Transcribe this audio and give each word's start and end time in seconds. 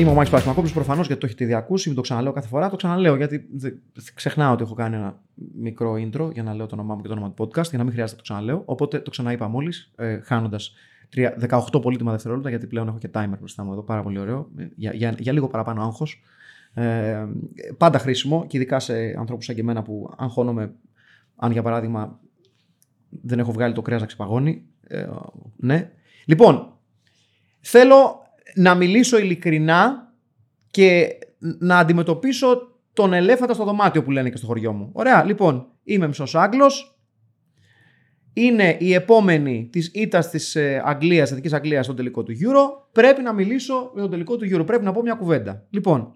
Είμαι 0.00 0.10
ο 0.10 0.14
Μάκης 0.14 0.30
Πασμακόπουλο. 0.30 0.72
Προφανώς 0.72 1.06
γιατί 1.06 1.20
το 1.20 1.26
έχετε 1.26 1.44
ήδη 1.44 1.54
ακούσει, 1.54 1.88
μην 1.88 1.96
το 1.96 2.02
ξαναλέω 2.02 2.32
κάθε 2.32 2.48
φορά. 2.48 2.70
Το 2.70 2.76
ξαναλέω 2.76 3.16
γιατί 3.16 3.48
ξεχνάω 4.14 4.52
ότι 4.52 4.62
έχω 4.62 4.74
κάνει 4.74 4.96
ένα 4.96 5.20
μικρό 5.54 5.92
intro 5.92 6.32
για 6.32 6.42
να 6.42 6.54
λέω 6.54 6.66
το 6.66 6.74
όνομά 6.74 6.94
μου 6.94 7.02
και 7.02 7.08
το 7.08 7.14
όνομα 7.14 7.32
του 7.32 7.42
podcast 7.42 7.68
για 7.68 7.78
να 7.78 7.84
μην 7.84 7.92
χρειάζεται 7.92 8.10
να 8.10 8.16
το 8.16 8.22
ξαναλέω. 8.22 8.62
Οπότε 8.64 8.98
το 8.98 9.10
ξαναείπα 9.10 9.48
μόλις, 9.48 9.92
ε, 9.96 10.20
χάνοντας 10.20 10.72
18 11.40 11.82
πολύτιμα 11.82 12.10
δευτερόλεπτα 12.10 12.48
γιατί 12.48 12.66
πλέον 12.66 12.88
έχω 12.88 12.98
και 12.98 13.10
timer 13.14 13.36
μπροστά 13.38 13.64
μου 13.64 13.72
εδώ. 13.72 13.82
Πάρα 13.82 14.02
πολύ 14.02 14.18
ωραίο. 14.18 14.50
Για, 14.74 14.92
για, 14.92 15.14
για 15.18 15.32
λίγο 15.32 15.48
παραπάνω 15.48 15.82
άγχος. 15.82 16.22
Ε, 16.74 17.26
πάντα 17.76 17.98
χρήσιμο 17.98 18.46
και 18.46 18.56
ειδικά 18.56 18.80
σε 18.80 18.94
ανθρώπους 19.18 19.44
σαν 19.44 19.54
και 19.54 19.60
εμένα 19.60 19.82
που 19.82 20.14
αγχώνομαι 20.16 20.74
αν 21.36 21.52
για 21.52 21.62
παράδειγμα 21.62 22.20
δεν 23.08 23.38
έχω 23.38 23.52
βγάλει 23.52 23.74
το 23.74 23.82
κρέας 23.82 24.00
να 24.00 24.06
ξεπαγώνει. 24.06 24.64
Ε, 24.86 25.06
ναι. 25.56 25.90
Λοιπόν, 26.26 26.72
θέλω 27.60 28.19
να 28.54 28.74
μιλήσω 28.74 29.18
ειλικρινά 29.18 30.12
και 30.70 31.08
να 31.58 31.78
αντιμετωπίσω 31.78 32.70
τον 32.92 33.12
ελέφαντα 33.12 33.54
στο 33.54 33.64
δωμάτιο 33.64 34.02
που 34.02 34.10
λένε 34.10 34.30
και 34.30 34.36
στο 34.36 34.46
χωριό 34.46 34.72
μου. 34.72 34.90
Ωραία, 34.92 35.24
λοιπόν, 35.24 35.66
είμαι 35.84 36.06
μισός 36.06 36.34
Άγγλος, 36.34 37.00
είναι 38.32 38.76
η 38.80 38.92
επόμενη 38.94 39.68
της 39.72 39.90
ήττας 39.94 40.30
της 40.30 40.56
ε, 40.56 40.82
Αγγλίας, 40.84 41.30
Εθνικής 41.30 41.52
Αγγλίας 41.52 41.84
στον 41.84 41.96
τελικό 41.96 42.22
του 42.22 42.32
Euro, 42.32 42.88
πρέπει 42.92 43.22
να 43.22 43.32
μιλήσω 43.32 43.90
με 43.94 44.00
τον 44.00 44.10
τελικό 44.10 44.36
του 44.36 44.44
Euro, 44.44 44.66
πρέπει 44.66 44.84
να 44.84 44.92
πω 44.92 45.02
μια 45.02 45.14
κουβέντα. 45.14 45.66
Λοιπόν, 45.70 46.14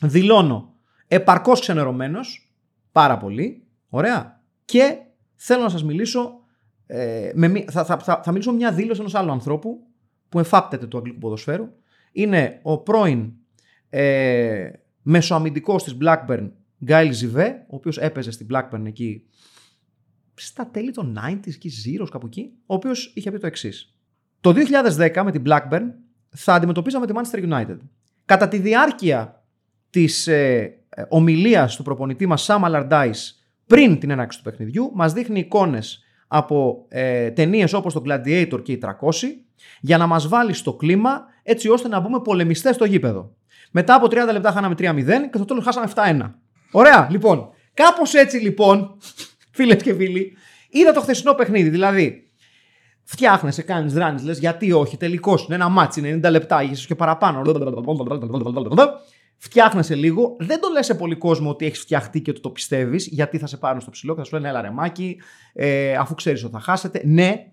δηλώνω 0.00 0.74
επαρκώς 1.08 1.60
ξενερωμένος, 1.60 2.54
πάρα 2.92 3.18
πολύ, 3.18 3.66
ωραία, 3.88 4.42
και 4.64 4.96
θέλω 5.34 5.62
να 5.62 5.68
σας 5.68 5.84
μιλήσω, 5.84 6.32
ε, 6.86 7.30
με, 7.34 7.64
θα, 7.70 7.84
θα, 7.84 7.98
θα, 7.98 8.20
θα 8.24 8.32
μιλήσω 8.32 8.52
μια 8.52 8.72
δήλωση 8.72 9.00
ενός 9.00 9.14
άλλου 9.14 9.32
ανθρώπου, 9.32 9.86
που 10.36 10.42
εφάπτεται 10.42 10.86
του 10.86 10.96
αγγλικού 10.96 11.18
ποδοσφαίρου. 11.18 11.68
Είναι 12.12 12.60
ο 12.62 12.78
πρώην 12.78 13.32
ε, 13.88 14.70
μεσοαμυντικός 15.02 15.84
της 15.84 15.96
Blackburn, 16.00 16.50
Γκάιλ 16.84 17.12
Ζιβέ, 17.12 17.64
ο 17.68 17.76
οποίος 17.76 17.98
έπαιζε 17.98 18.30
στην 18.30 18.46
Blackburn 18.52 18.82
εκεί 18.86 19.26
στα 20.34 20.66
τέλη 20.70 20.90
των 20.90 21.18
90s, 21.18 21.46
εκεί 21.46 21.70
Zeros 21.84 22.08
κάπου 22.10 22.26
εκεί, 22.26 22.52
ο 22.66 22.74
οποίος 22.74 23.12
είχε 23.14 23.30
πει 23.30 23.38
το 23.38 23.46
εξής. 23.46 23.98
Το 24.40 24.54
2010 24.96 25.22
με 25.24 25.30
την 25.30 25.42
Blackburn 25.46 25.82
θα 26.28 26.54
αντιμετωπίζαμε 26.54 27.06
τη 27.06 27.12
Manchester 27.16 27.52
United. 27.52 27.78
Κατά 28.24 28.48
τη 28.48 28.58
διάρκεια 28.58 29.44
της 29.90 30.26
ε, 30.26 30.74
ομιλίας 31.08 31.76
του 31.76 31.82
προπονητή 31.82 32.26
μας 32.26 32.46
Sam 32.48 32.62
Allardyce 32.62 33.32
πριν 33.66 33.98
την 33.98 34.10
έναρξη 34.10 34.38
του 34.38 34.44
παιχνιδιού, 34.44 34.90
μας 34.94 35.12
δείχνει 35.12 35.38
εικόνες 35.38 36.00
από 36.26 36.86
ε, 36.88 37.30
ταινίες 37.30 37.72
όπως 37.72 37.92
το 37.92 38.02
Gladiator 38.06 38.62
και 38.62 38.72
οι 38.72 38.80
300 38.82 38.90
για 39.80 39.98
να 39.98 40.06
μας 40.06 40.28
βάλει 40.28 40.52
στο 40.52 40.74
κλίμα 40.74 41.24
έτσι 41.42 41.68
ώστε 41.68 41.88
να 41.88 42.00
μπούμε 42.00 42.20
πολεμιστές 42.20 42.74
στο 42.74 42.84
γήπεδο. 42.84 43.34
Μετά 43.70 43.94
από 43.94 44.06
30 44.06 44.10
λεπτά 44.32 44.50
χάναμε 44.52 44.74
3-0 44.78 45.04
και 45.04 45.36
στο 45.36 45.44
τέλος 45.44 45.64
χάσαμε 45.64 45.86
7-1. 45.94 46.32
Ωραία, 46.70 47.08
λοιπόν. 47.10 47.50
Κάπως 47.74 48.14
έτσι 48.14 48.36
λοιπόν, 48.36 48.96
φίλες 49.56 49.82
και 49.82 49.94
φίλοι, 49.94 50.36
είδα 50.68 50.92
το 50.92 51.00
χθεσινό 51.00 51.34
παιχνίδι. 51.34 51.68
Δηλαδή, 51.68 52.30
φτιάχνεσαι, 53.04 53.62
κάνεις 53.62 53.92
ράνεις, 53.92 54.22
λες 54.22 54.38
γιατί 54.38 54.72
όχι, 54.72 54.96
τελικά 54.96 55.38
είναι 55.46 55.54
ένα 55.54 55.68
ματς, 55.68 56.00
είναι 56.00 56.28
90 56.28 56.30
λεπτά, 56.30 56.62
ίσως 56.62 56.86
και 56.86 56.94
παραπάνω 56.94 57.42
φτιάχνεσαι 59.36 59.94
λίγο. 59.94 60.36
Δεν 60.38 60.60
το 60.60 60.68
λες 60.72 60.86
σε 60.86 60.94
πολύ 60.94 61.16
κόσμο 61.16 61.50
ότι 61.50 61.66
έχεις 61.66 61.78
φτιαχτεί 61.78 62.20
και 62.20 62.30
ότι 62.30 62.40
το 62.40 62.50
πιστεύεις, 62.50 63.06
γιατί 63.06 63.38
θα 63.38 63.46
σε 63.46 63.56
πάρουν 63.56 63.80
στο 63.80 63.90
ψηλό 63.90 64.12
και 64.12 64.18
θα 64.18 64.24
σου 64.24 64.34
λένε 64.34 64.48
Έλα 64.48 64.60
ρεμάκι, 64.60 65.20
ε, 65.52 65.94
αφού 65.94 66.14
ξέρεις 66.14 66.44
ότι 66.44 66.52
θα 66.52 66.60
χάσετε. 66.60 67.02
Ναι, 67.04 67.52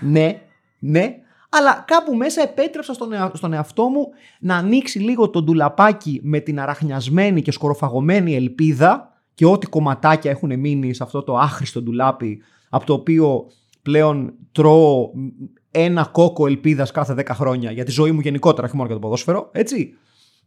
ναι, 0.00 0.42
ναι. 0.78 1.14
Αλλά 1.52 1.84
κάπου 1.86 2.14
μέσα 2.14 2.42
επέτρεψα 2.42 2.92
στον, 2.92 3.08
στον 3.32 3.52
εαυτό 3.52 3.88
μου 3.88 4.08
να 4.40 4.56
ανοίξει 4.56 4.98
λίγο 4.98 5.30
το 5.30 5.42
ντουλαπάκι 5.42 6.20
με 6.22 6.40
την 6.40 6.60
αραχνιασμένη 6.60 7.42
και 7.42 7.52
σκοροφαγωμένη 7.52 8.34
ελπίδα 8.34 9.12
και 9.34 9.46
ό,τι 9.46 9.66
κομματάκια 9.66 10.30
έχουν 10.30 10.58
μείνει 10.58 10.94
σε 10.94 11.02
αυτό 11.02 11.22
το 11.22 11.36
άχρηστο 11.36 11.82
ντουλάπι 11.82 12.42
από 12.68 12.86
το 12.86 12.92
οποίο 12.92 13.46
πλέον 13.82 14.34
τρώω 14.52 15.10
ένα 15.70 16.08
κόκο 16.12 16.46
ελπίδας 16.46 16.90
κάθε 16.90 17.14
10 17.16 17.24
χρόνια 17.32 17.70
για 17.70 17.84
τη 17.84 17.90
ζωή 17.90 18.12
μου 18.12 18.20
γενικότερα, 18.20 18.66
όχι 18.66 18.76
μόνο 18.76 18.86
για 18.86 18.96
το 18.96 19.02
ποδόσφαιρο. 19.02 19.48
Έτσι. 19.52 19.94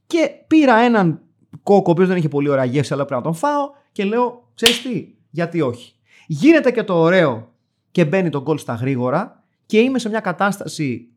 Και 0.08 0.30
πήρα 0.48 0.76
έναν 0.76 1.22
κόκο, 1.64 1.84
ο 1.88 1.92
οποίος 1.92 2.08
δεν 2.08 2.18
είχε 2.18 2.28
πολύ 2.28 2.50
ωραία 2.50 2.64
γεύση, 2.64 2.94
αλλά 2.94 3.06
πρέπει 3.06 3.22
να 3.22 3.32
τον 3.32 3.40
φάω 3.40 3.70
και 3.92 4.04
λέω, 4.04 4.50
ξέρεις 4.54 4.82
τι, 4.82 5.08
γιατί 5.30 5.62
όχι. 5.62 5.94
Γίνεται 6.28 6.72
και 6.72 6.84
το 6.84 7.00
ωραίο 7.00 7.52
και 7.92 8.06
μπαίνει 8.06 8.30
το 8.30 8.42
γκολ 8.42 8.58
στα 8.58 8.74
γρήγορα 8.74 9.43
και 9.74 9.80
είμαι 9.80 10.00
σε 10.00 10.10
μια 10.10 10.20
κατάσταση. 10.20 11.12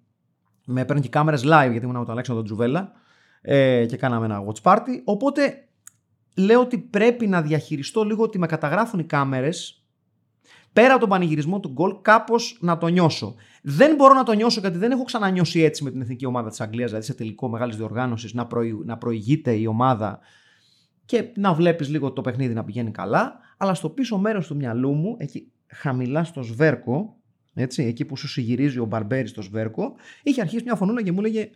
Με 0.64 0.84
παίρνει 0.84 1.02
και 1.02 1.08
κάμερες 1.08 1.42
live, 1.44 1.68
γιατί 1.70 1.84
ήμουν 1.84 1.96
με 1.96 2.04
τον 2.04 2.10
Αλέξανδρο 2.10 2.44
Τζουβέλα 2.44 2.92
ε, 3.40 3.86
και 3.86 3.96
κάναμε 3.96 4.24
ένα 4.24 4.44
watch 4.46 4.62
party. 4.62 5.00
Οπότε 5.04 5.68
λέω 6.36 6.60
ότι 6.60 6.78
πρέπει 6.78 7.26
να 7.26 7.42
διαχειριστώ 7.42 8.02
λίγο 8.02 8.22
ότι 8.22 8.38
με 8.38 8.46
καταγράφουν 8.46 8.98
οι 8.98 9.04
κάμερες 9.04 9.84
πέρα 10.72 10.90
από 10.90 11.00
τον 11.00 11.08
πανηγυρισμό 11.08 11.60
του 11.60 11.68
γκολ, 11.68 11.96
κάπως 12.02 12.58
να 12.60 12.78
το 12.78 12.86
νιώσω. 12.86 13.34
Δεν 13.62 13.94
μπορώ 13.94 14.14
να 14.14 14.22
το 14.22 14.32
νιώσω 14.32 14.60
γιατί 14.60 14.78
δεν 14.78 14.90
έχω 14.90 15.04
ξανανιώσει 15.04 15.60
έτσι 15.60 15.84
με 15.84 15.90
την 15.90 16.00
εθνική 16.00 16.26
ομάδα 16.26 16.48
της 16.48 16.60
Αγγλίας, 16.60 16.88
δηλαδή 16.88 17.06
σε 17.06 17.14
τελικό 17.14 17.48
μεγάλης 17.48 17.76
διοργάνωσης, 17.76 18.34
να, 18.34 18.46
προη... 18.46 18.80
να 18.84 18.98
προηγείται 18.98 19.52
η 19.52 19.66
ομάδα 19.66 20.18
και 21.04 21.24
να 21.36 21.54
βλέπεις 21.54 21.88
λίγο 21.88 22.12
το 22.12 22.20
παιχνίδι 22.20 22.54
να 22.54 22.64
πηγαίνει 22.64 22.90
καλά. 22.90 23.38
Αλλά 23.56 23.74
στο 23.74 23.88
πίσω 23.88 24.18
μέρος 24.18 24.46
του 24.46 24.56
μυαλού 24.56 24.92
μου, 24.92 25.16
εκεί 25.18 25.52
χαμηλά 25.66 26.24
στο 26.24 26.42
σβέρκο, 26.42 27.16
έτσι, 27.58 27.82
εκεί 27.82 28.04
που 28.04 28.16
σου 28.16 28.28
συγυρίζει 28.28 28.78
ο 28.78 28.84
Μπαρμπέρι 28.84 29.28
στο 29.28 29.42
σβέρκο, 29.42 29.94
είχε 30.22 30.40
αρχίσει 30.40 30.62
μια 30.64 30.74
φωνούλα 30.74 31.02
και 31.02 31.12
μου 31.12 31.18
έλεγε 31.18 31.50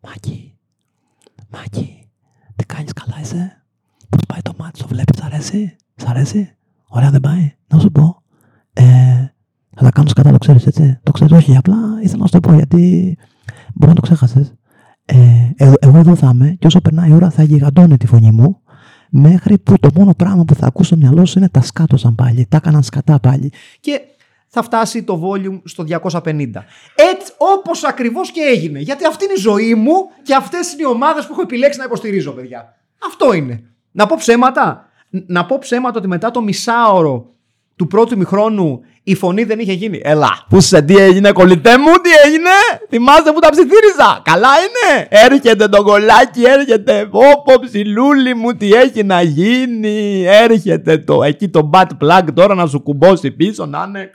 Μάκη, 0.00 0.58
Μάκη, 1.48 2.08
τι 2.56 2.64
κάνεις 2.64 2.92
καλά 2.92 3.20
είσαι; 3.20 3.64
Πώς 4.08 4.20
πάει 4.28 4.40
το 4.42 4.52
μάτι, 4.58 4.78
το 4.80 4.86
βλέπεις, 4.86 5.18
σ' 5.18 5.22
αρέσει, 5.22 5.76
σ' 5.94 6.06
αρέσει; 6.06 6.56
Ωραία 6.86 7.10
δεν 7.10 7.20
πάει; 7.20 7.54
Να 7.66 7.78
σου 7.78 7.90
πω. 7.90 8.22
Ε, 8.72 8.82
θα 9.76 9.82
τα 9.84 9.90
κάνω 9.90 10.08
σκατά, 10.08 10.30
το 10.30 10.38
ξέρεις 10.38 10.66
έτσι; 10.66 10.98
Το 11.02 11.12
ξέρεις, 11.12 11.32
όχι. 11.32 11.56
Απλά 11.56 11.76
ήθελα 12.02 12.18
να 12.18 12.26
σου 12.26 12.32
το 12.32 12.40
πω 12.40 12.54
γιατί 12.54 13.16
μπορεί 13.74 13.88
να 13.88 13.94
το 13.94 14.00
ξέχασες. 14.00 14.52
Ε, 15.04 15.16
ε, 15.56 15.72
εγώ 15.80 15.98
εδώ 15.98 16.14
θα 16.14 16.30
είμαι 16.34 16.56
και 16.58 16.66
όσο 16.66 16.80
περνάει 16.80 17.10
η 17.10 17.12
ώρα 17.12 17.30
θα 17.30 17.42
γιγαντώνει 17.42 17.96
τη 17.96 18.06
φωνή 18.06 18.30
μου 18.30 18.60
μέχρι 19.10 19.58
που 19.58 19.78
το 19.78 19.88
μόνο 19.94 20.14
πράγμα 20.14 20.44
που 20.44 20.54
θα 20.54 20.66
ακούσω 20.66 20.86
στο 20.86 20.96
μυαλό 20.96 21.24
σου 21.24 21.38
είναι 21.38 21.48
τα 21.48 21.60
σκάτωσαν 21.60 22.14
πάλι. 22.14 22.46
Τα 22.48 22.56
έκαναν 22.56 22.82
σκατά 22.82 23.20
πάλι. 23.20 23.52
Και 23.80 24.00
θα 24.54 24.62
φτάσει 24.62 25.02
το 25.02 25.22
volume 25.24 25.60
στο 25.64 25.84
250. 25.88 26.30
Έτσι 26.94 27.32
όπως 27.36 27.84
ακριβώς 27.84 28.30
και 28.30 28.40
έγινε. 28.40 28.78
Γιατί 28.78 29.04
αυτή 29.04 29.24
είναι 29.24 29.32
η 29.32 29.40
ζωή 29.40 29.74
μου 29.74 29.94
και 30.22 30.34
αυτές 30.34 30.72
είναι 30.72 30.82
οι 30.82 30.86
ομάδες 30.92 31.26
που 31.26 31.32
έχω 31.32 31.42
επιλέξει 31.42 31.78
να 31.78 31.84
υποστηρίζω, 31.84 32.32
παιδιά. 32.32 32.74
Αυτό 33.06 33.32
είναι. 33.32 33.62
Να 33.92 34.06
πω 34.06 34.16
ψέματα 34.18 34.88
να 35.26 35.46
πω 35.46 35.58
ψέματα 35.58 35.98
ότι 35.98 36.08
μετά 36.08 36.30
το 36.30 36.42
μισάωρο 36.42 37.26
του 37.76 37.86
πρώτου 37.86 38.16
μηχρόνου 38.16 38.80
η 39.02 39.14
φωνή 39.14 39.44
δεν 39.44 39.58
είχε 39.58 39.72
γίνει. 39.72 40.00
Ελά, 40.04 40.44
πού 40.48 40.60
σε 40.60 40.82
τι 40.82 40.96
έγινε, 40.96 41.32
κολλητέ 41.32 41.78
μου, 41.78 41.92
τι 41.92 42.10
έγινε; 42.26 42.50
Θυμάστε 42.88 43.32
που 43.32 43.38
τα 43.38 43.48
ψιθύριζα; 43.50 44.20
Καλά 44.24 44.48
είναι. 44.48 45.06
Έρχεται 45.08 45.68
το 45.68 45.82
κολλάκι, 45.82 46.42
έρχεται. 46.42 47.08
Όπο 47.10 47.58
ψιλούλι 47.66 48.34
μου, 48.34 48.56
τι 48.56 48.72
έχει 48.72 49.04
να 49.04 49.22
γίνει; 49.22 50.24
Έρχεται 50.26 50.98
το 50.98 51.22
εκεί 51.22 51.48
το 51.48 51.70
bad 51.72 51.88
plug 52.00 52.22
τώρα 52.34 52.54
να 52.54 52.66
σου 52.66 52.80
κουμπώσει 52.80 53.30
πίσω 53.30 53.66
να 53.66 53.84
είναι. 53.88 54.10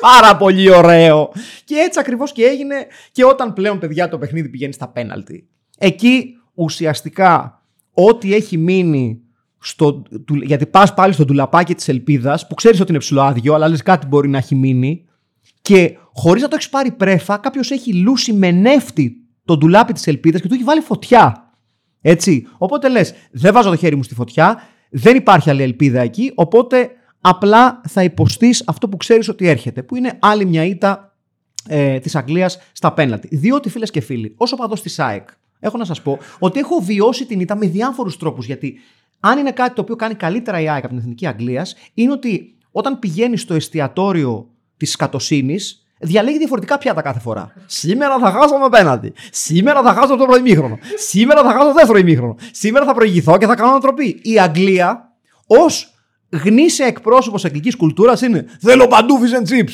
Πάρα 0.00 0.36
πολύ 0.36 0.70
ωραίο. 0.70 1.32
Και 1.64 1.74
έτσι 1.74 2.00
ακριβώς 2.00 2.32
και 2.32 2.44
έγινε 2.44 2.74
και 3.12 3.24
όταν 3.24 3.52
πλέον 3.52 3.78
παιδιά 3.78 4.08
το 4.08 4.18
παιχνίδι 4.18 4.48
πηγαίνει 4.48 4.72
στα 4.72 4.88
πέναλτι. 4.88 5.48
Εκεί 5.78 6.34
ουσιαστικά 6.54 7.62
ό,τι 7.92 8.34
έχει 8.34 8.56
μείνει 8.56 9.20
στο, 9.58 10.02
γιατί 10.42 10.66
πας 10.66 10.94
πάλι 10.94 11.12
στο 11.12 11.24
τουλαπάκι 11.24 11.74
της 11.74 11.88
ελπίδας, 11.88 12.46
που 12.46 12.54
ξέρεις 12.54 12.80
ότι 12.80 12.90
είναι 12.90 12.98
ψηλοάδιο, 12.98 13.54
αλλά 13.54 13.68
λες 13.68 13.82
κάτι 13.82 14.06
μπορεί 14.06 14.28
να 14.28 14.38
έχει 14.38 14.54
μείνει, 14.54 15.04
και 15.62 15.96
χωρίς 16.12 16.42
να 16.42 16.48
το 16.48 16.54
έχεις 16.54 16.68
πάρει 16.68 16.90
πρέφα, 16.90 17.36
κάποιος 17.36 17.70
έχει 17.70 17.94
λούσει 17.94 18.32
με 18.32 18.50
νεύτη 18.50 19.16
το 19.44 19.56
ντουλάπι 19.56 19.92
της 19.92 20.06
ελπίδας 20.06 20.40
και 20.40 20.48
του 20.48 20.54
έχει 20.54 20.62
βάλει 20.62 20.80
φωτιά. 20.80 21.52
Έτσι. 22.00 22.46
Οπότε 22.58 22.88
λες, 22.88 23.14
δεν 23.30 23.52
βάζω 23.52 23.70
το 23.70 23.76
χέρι 23.76 23.96
μου 23.96 24.02
στη 24.02 24.14
φωτιά, 24.14 24.62
δεν 24.90 25.16
υπάρχει 25.16 25.50
άλλη 25.50 25.62
ελπίδα 25.62 26.00
εκεί, 26.00 26.32
οπότε 26.34 26.90
απλά 27.20 27.80
θα 27.88 28.02
υποστείς 28.02 28.62
αυτό 28.66 28.88
που 28.88 28.96
ξέρεις 28.96 29.28
ότι 29.28 29.48
έρχεται, 29.48 29.82
που 29.82 29.96
είναι 29.96 30.18
άλλη 30.20 30.44
μια 30.44 30.64
ήττα 30.64 31.16
ε, 31.68 31.98
της 31.98 32.16
Αγγλίας 32.16 32.58
στα 32.72 32.92
πέναλτι. 32.92 33.36
Διότι 33.36 33.68
φίλες 33.68 33.90
και 33.90 34.00
φίλοι, 34.00 34.34
όσο 34.36 34.56
παδός 34.56 34.82
της 34.82 34.92
ΣΑΕΚ, 34.94 35.28
έχω 35.60 35.76
να 35.76 35.84
σας 35.84 36.02
πω 36.02 36.18
ότι 36.38 36.58
έχω 36.58 36.80
βιώσει 36.80 37.26
την 37.26 37.40
ήττα 37.40 37.56
με 37.56 37.66
διάφορους 37.66 38.16
τρόπους. 38.16 38.46
Γιατί 38.46 38.78
αν 39.20 39.38
είναι 39.38 39.50
κάτι 39.50 39.74
το 39.74 39.80
οποίο 39.80 39.96
κάνει 39.96 40.14
καλύτερα 40.14 40.60
η 40.60 40.68
ΑΕΚ 40.68 40.84
από 40.84 40.88
την 40.88 40.98
Εθνική 40.98 41.26
Αγγλίας, 41.26 41.74
είναι 41.94 42.12
ότι 42.12 42.54
όταν 42.70 42.98
πηγαίνει 42.98 43.36
στο 43.36 43.54
εστιατόριο 43.54 44.48
της 44.76 44.96
κατοσύνη, 44.96 45.56
διαλέγει 45.98 46.38
διαφορετικά 46.38 46.78
πιάτα 46.78 47.02
κάθε 47.02 47.20
φορά. 47.20 47.52
Σήμερα 47.66 48.18
θα 48.18 48.30
χάσω 48.30 48.56
με 48.58 48.64
απέναντι. 48.64 49.12
Σήμερα 49.30 49.82
θα 49.82 49.92
χάσω 49.92 50.16
το 50.16 50.16
πρώτο 50.16 50.38
ημίχρονο. 50.38 50.78
Σήμερα 50.96 51.42
θα 51.42 51.52
χάσω 51.52 51.66
το 51.66 51.72
δεύτερο 51.72 51.98
ημίχρονο. 51.98 52.36
Σήμερα 52.50 52.84
θα 52.84 52.94
προηγηθώ 52.94 53.38
και 53.38 53.46
θα 53.46 53.54
κάνω 53.54 53.70
ανατροπή. 53.70 54.20
Η 54.22 54.40
Αγγλία, 54.40 55.12
ως 55.46 55.95
γνήσια 56.30 56.86
εκπρόσωπος 56.86 57.44
αγγλικής 57.44 57.76
κουλτούρας, 57.76 58.20
είναι 58.20 58.46
Θέλω 58.60 58.86
παντού 58.86 59.18
fish 59.20 59.38
and 59.40 59.52
chips. 59.54 59.72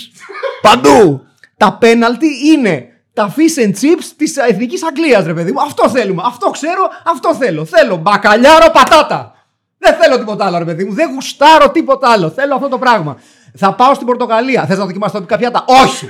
παντού. 0.62 1.26
Τα 1.56 1.76
πέναλτι 1.80 2.26
είναι 2.46 2.86
τα 3.12 3.34
fish 3.36 3.64
and 3.64 3.70
chips 3.70 4.04
της 4.16 4.36
εθνικής 4.36 4.84
Αγγλίας, 4.84 5.26
ρε 5.26 5.34
παιδί 5.34 5.52
μου. 5.52 5.60
Αυτό 5.60 5.88
θέλουμε. 5.88 6.22
Αυτό 6.26 6.50
ξέρω, 6.50 6.88
αυτό 7.04 7.34
θέλω. 7.34 7.64
Θέλω 7.64 7.96
μπακαλιάρο 7.96 8.70
πατάτα. 8.70 9.34
Δεν 9.78 9.94
θέλω 9.94 10.18
τίποτα 10.18 10.44
άλλο, 10.46 10.58
ρε 10.58 10.64
παιδί 10.64 10.84
μου. 10.84 10.92
Δεν 10.92 11.10
γουστάρω 11.14 11.70
τίποτα 11.70 12.10
άλλο. 12.10 12.30
Θέλω 12.30 12.54
αυτό 12.54 12.68
το 12.68 12.78
πράγμα. 12.78 13.16
Θα 13.54 13.74
πάω 13.74 13.94
στην 13.94 14.06
Πορτογαλία. 14.06 14.66
Θες 14.66 14.78
να 14.78 14.84
δοκιμάσω 14.84 15.12
τοπικά 15.12 15.36
πιάτα; 15.38 15.64
Όχι! 15.66 16.08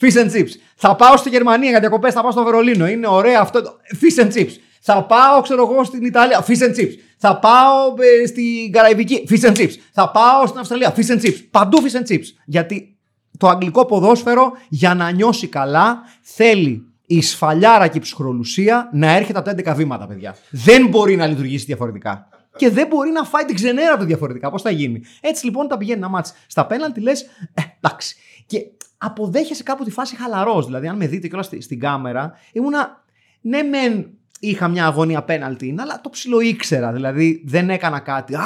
Fish 0.00 0.24
and 0.24 0.36
chips. 0.36 0.52
Θα 0.76 0.96
πάω 0.96 1.16
στη 1.16 1.28
Γερμανία 1.28 1.70
για 1.70 1.80
διακοπές. 1.80 2.14
Θα 2.14 2.22
πάω 2.22 2.30
στο 2.30 2.42
Βερολίνο. 2.42 2.86
Είναι 2.88 3.06
ωραίο 3.06 3.40
αυτό. 3.40 3.60
Fish 4.00 4.24
and 4.24 4.32
chips. 4.32 4.52
Θα 4.80 5.02
πάω, 5.02 5.40
ξέρω 5.40 5.68
εγώ, 5.70 5.84
στην 5.84 6.04
Ιταλία. 6.04 6.44
Fish 6.46 6.62
and 6.62 6.74
chips. 6.78 6.92
Θα 7.20 7.38
πάω 7.38 7.94
ε, 8.22 8.26
στην 8.26 8.72
Καραϊβική. 8.72 9.26
Fish 9.30 9.50
and 9.50 9.56
chips. 9.56 9.72
Θα 9.92 10.10
πάω 10.10 10.46
στην 10.46 10.60
Αυστραλία. 10.60 10.94
Fish 10.96 11.08
and 11.08 11.20
chips. 11.20 11.44
Παντού 11.50 11.78
fish 11.82 12.00
and 12.00 12.12
chips. 12.12 12.24
Γιατί 12.44 12.96
το 13.38 13.48
αγγλικό 13.48 13.86
ποδόσφαιρο 13.86 14.52
για 14.68 14.94
να 14.94 15.10
νιώσει 15.10 15.46
καλά 15.46 16.02
θέλει 16.20 16.82
η 17.06 17.22
σφαλιάρα 17.22 17.88
και 17.88 17.98
η 17.98 18.00
ψυχρολουσία 18.00 18.90
να 18.92 19.16
έρχεται 19.16 19.38
από 19.38 19.62
τα 19.62 19.72
11 19.72 19.76
βήματα, 19.76 20.06
παιδιά. 20.06 20.36
Δεν 20.50 20.86
μπορεί 20.86 21.16
να 21.16 21.26
λειτουργήσει 21.26 21.64
διαφορετικά. 21.64 22.28
Και 22.56 22.70
δεν 22.70 22.86
μπορεί 22.86 23.10
να 23.10 23.24
φάει 23.24 23.44
την 23.44 23.54
ξενέρα 23.54 23.96
του 23.96 24.04
διαφορετικά. 24.04 24.50
Πώς 24.50 24.62
θα 24.62 24.70
γίνει; 24.70 25.02
Έτσι 25.20 25.44
λοιπόν 25.44 25.68
τα 25.68 25.76
πηγαίνει 25.76 26.00
να 26.00 26.08
μάτσει 26.08 26.32
στα 26.46 26.66
πέναλτι, 26.66 27.00
λες, 27.00 27.22
ε, 27.54 27.62
εντάξει. 27.80 28.16
Και 28.46 28.58
αποδέχεσαι 28.98 29.62
κάπου 29.62 29.84
τη 29.84 29.90
φάση 29.90 30.16
χαλαρός. 30.16 30.66
Δηλαδή, 30.66 30.88
αν 30.88 30.96
με 30.96 31.06
δείτε 31.06 31.28
κιόλας 31.28 31.50
στην 31.58 31.80
κάμερα, 31.80 32.32
ήμουνα. 32.52 33.04
Ναι, 33.40 33.62
μεν 33.62 34.17
είχα 34.38 34.68
μια 34.68 34.86
αγωνία 34.86 35.22
πέναλτι, 35.22 35.74
αλλά 35.78 36.00
το 36.00 36.10
ψηλό 36.10 36.40
ήξερα. 36.40 36.92
Δηλαδή, 36.92 37.42
δεν 37.46 37.70
έκανα 37.70 37.98
κάτι. 37.98 38.34
Α, 38.34 38.42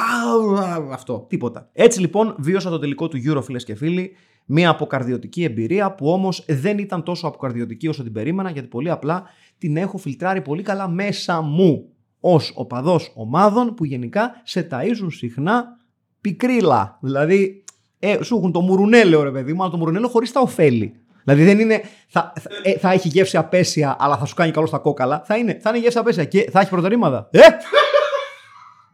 αυτό. 0.91 1.25
Τίποτα. 1.29 1.69
Έτσι 1.73 1.99
λοιπόν, 1.99 2.35
βίωσα 2.37 2.69
το 2.69 2.79
τελικό 2.79 3.07
του 3.07 3.17
Euro, 3.25 3.43
φίλες 3.43 3.63
και 3.63 3.75
φίλοι. 3.75 4.11
Μια 4.45 4.69
αποκαρδιωτική 4.69 5.43
εμπειρία 5.43 5.91
που 5.91 6.09
όμως 6.09 6.45
δεν 6.47 6.77
ήταν 6.77 7.03
τόσο 7.03 7.27
αποκαρδιωτική 7.27 7.87
όσο 7.87 8.03
την 8.03 8.11
περίμενα, 8.11 8.49
γιατί 8.49 8.67
πολύ 8.67 8.89
απλά 8.89 9.23
την 9.57 9.77
έχω 9.77 9.97
φιλτράρει 9.97 10.41
πολύ 10.41 10.61
καλά 10.61 10.87
μέσα 10.87 11.41
μου 11.41 11.87
ως 12.19 12.51
οπαδός 12.55 13.11
ομάδων 13.15 13.73
που 13.73 13.85
γενικά 13.85 14.31
σε 14.43 14.67
ταΐζουν 14.71 15.07
συχνά 15.07 15.77
πικρίλα. 16.21 16.97
Δηλαδή, 17.01 17.63
ε, 17.99 18.23
σου 18.23 18.35
έχουν 18.37 18.51
το 18.51 18.61
μουρουνέλαιο 18.61 19.23
ρε 19.23 19.31
παιδί 19.31 19.53
μου, 19.53 19.61
αλλά 19.61 19.71
το 19.71 19.77
μουρουνέλαιο 19.77 20.09
χωρίς 20.09 20.31
τα 20.31 20.39
ωφέλη. 20.39 20.93
Δηλαδή 21.23 21.43
δεν 21.43 21.59
είναι. 21.59 21.81
Θα, 22.07 22.33
θα, 22.41 22.49
ε, 22.63 22.77
θα 22.77 22.91
έχει 22.91 23.07
γεύση 23.07 23.37
απέσια, 23.37 23.95
αλλά 23.99 24.17
θα 24.17 24.25
σου 24.25 24.35
κάνει 24.35 24.51
καλό 24.51 24.65
στα 24.65 24.77
κόκαλα. 24.77 25.23
Θα 25.25 25.37
είναι, 25.37 25.59
θα 25.61 25.69
είναι 25.69 25.79
γεύση 25.79 25.97
απέσια 25.97 26.25
και 26.25 26.49
θα 26.51 26.59
έχει 26.59 26.69
προτερήματα. 26.69 27.27
Ε! 27.31 27.39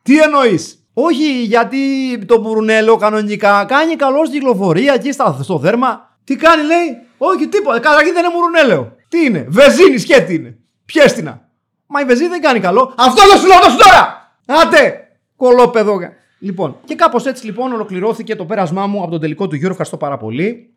Τι 0.01 0.19
εννοείς; 0.19 0.87
Όχι, 0.93 1.43
γιατί 1.43 1.77
το 2.25 2.41
μουρουνέλαιο 2.41 2.95
κανονικά 2.95 3.65
κάνει 3.67 3.95
καλό 3.95 4.25
στην 4.25 4.39
κυκλοφορία 4.39 4.93
εκεί 4.93 5.11
στο 5.41 5.57
δέρμα. 5.57 6.17
Τι 6.23 6.35
κάνει, 6.35 6.63
λέει; 6.63 6.97
Όχι, 7.17 7.47
τίποτα. 7.47 7.79
Καταρχήν 7.79 8.13
δεν 8.13 8.23
είναι 8.23 8.33
μουρουνέλαιο. 8.33 8.95
Τι 9.07 9.25
είναι; 9.25 9.45
Βεζίνη 9.49 9.97
σκέτη 9.97 10.33
είναι. 10.33 10.57
Πιέστηνα. 10.85 11.47
Μα 11.85 12.01
η 12.01 12.05
βεζίνη 12.05 12.29
δεν 12.29 12.41
κάνει 12.41 12.59
καλό. 12.59 12.93
Αυτό 12.97 13.21
δεν 13.27 13.37
σου 13.37 13.47
λέω 13.47 13.57
τώρα! 13.59 14.31
Άτε! 14.45 15.07
Κολόπεδο. 15.35 15.99
Λοιπόν, 16.39 16.77
και 16.85 16.95
κάπως 16.95 17.25
έτσι 17.25 17.45
λοιπόν 17.45 17.73
ολοκληρώθηκε 17.73 18.35
το 18.35 18.45
πέρασμά 18.45 18.87
μου 18.87 19.01
από 19.01 19.11
τον 19.11 19.19
τελικό 19.19 19.47
του 19.47 19.55
Euro. 19.55 19.69
Ευχαριστώ 19.69 19.97
πάρα 19.97 20.17
πολύ. 20.17 20.73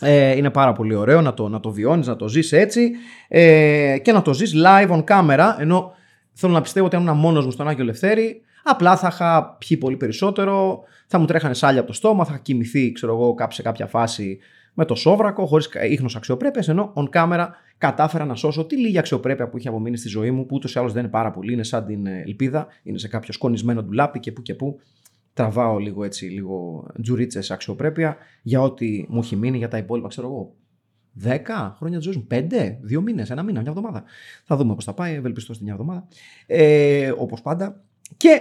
Ε, 0.00 0.36
είναι 0.36 0.50
πάρα 0.50 0.72
πολύ 0.72 0.94
ωραίο 0.94 1.20
να 1.20 1.34
το, 1.34 1.48
να 1.48 1.60
το 1.60 1.70
βιώνεις, 1.70 2.06
να 2.06 2.16
το 2.16 2.28
ζεις 2.28 2.52
έτσι 2.52 2.90
ε, 3.28 3.96
και 4.02 4.12
να 4.12 4.22
το 4.22 4.34
ζεις 4.34 4.54
live 4.64 4.90
on 4.90 5.04
camera 5.04 5.54
ενώ 5.58 5.92
θέλω 6.32 6.52
να 6.52 6.60
πιστεύω 6.60 6.86
ότι 6.86 6.96
αν 6.96 7.02
ήμουν 7.02 7.16
μόνος 7.16 7.44
μου 7.44 7.50
στον 7.50 7.68
Άγιο 7.68 7.84
Λευθέρη 7.84 8.40
απλά 8.64 8.96
θα 8.96 9.08
είχα 9.12 9.56
πιει 9.58 9.76
πολύ 9.76 9.96
περισσότερο, 9.96 10.82
θα 11.06 11.18
μου 11.18 11.24
τρέχανε 11.24 11.54
σάλια 11.54 11.80
από 11.80 11.88
το 11.88 11.94
στόμα, 11.94 12.24
θα 12.24 12.32
είχα 12.32 12.42
κοιμηθεί 12.42 12.92
ξέρω 12.92 13.12
εγώ 13.12 13.34
σε 13.48 13.62
κάποια 13.62 13.86
φάση 13.86 14.38
με 14.74 14.84
το 14.84 14.94
σόβρακο, 14.94 15.46
χωρίς 15.46 15.68
ίχνος 15.88 16.16
αξιοπρέπειας, 16.16 16.68
ενώ 16.68 16.92
on 16.94 17.08
camera 17.12 17.46
κατάφερα 17.78 18.24
να 18.24 18.34
σώσω 18.34 18.64
τη 18.64 18.76
λίγη 18.76 18.98
αξιοπρέπεια 18.98 19.48
που 19.48 19.58
είχε 19.58 19.68
απομείνει 19.68 19.96
στη 19.96 20.08
ζωή 20.08 20.30
μου, 20.30 20.46
που 20.46 20.54
ούτως 20.54 20.74
ή 20.74 20.78
άλλως 20.78 20.92
δεν 20.92 21.02
είναι 21.02 21.10
πάρα 21.10 21.30
πολύ, 21.30 21.52
είναι 21.52 21.62
σαν 21.62 21.86
την 21.86 22.06
ε, 22.06 22.22
ελπίδα, 22.26 22.66
είναι 22.82 22.98
σε 22.98 23.08
κάποιο 23.08 23.32
σκονισμένο 23.32 23.82
ντουλάπι 23.82 24.20
και 24.20 24.32
που 24.32 24.42
και 24.42 24.54
που. 24.54 24.80
Τραβάω 25.34 25.78
λίγο 25.78 26.04
έτσι, 26.04 26.24
λίγο 26.24 26.86
τζουρίτσες 27.02 27.50
αξιοπρέπεια 27.50 28.16
για 28.42 28.60
ό,τι 28.60 29.04
μου 29.08 29.18
έχει 29.18 29.36
μείνει 29.36 29.56
για 29.56 29.68
τα 29.68 29.78
υπόλοιπα, 29.78 30.08
ξέρω 30.08 30.26
εγώ. 30.26 30.54
10 31.22 31.74
χρόνια 31.76 31.96
της 31.96 32.04
ζωής 32.04 32.16
μου, 32.16 32.26
5, 32.30 32.78
2 32.82 33.00
μήνες, 33.00 33.30
ένα 33.30 33.42
μήνα, 33.42 33.60
μια 33.60 33.70
εβδομάδα. 33.70 34.04
Θα 34.44 34.56
δούμε 34.56 34.74
πώς 34.74 34.84
θα 34.84 34.94
πάει, 34.94 35.14
ευελπιστώ 35.14 35.52
στην 35.52 35.64
μια 35.64 35.74
εβδομάδα. 35.74 36.06
Ε, 36.46 37.12
Όπως 37.16 37.42
πάντα. 37.42 37.84
Και 38.16 38.40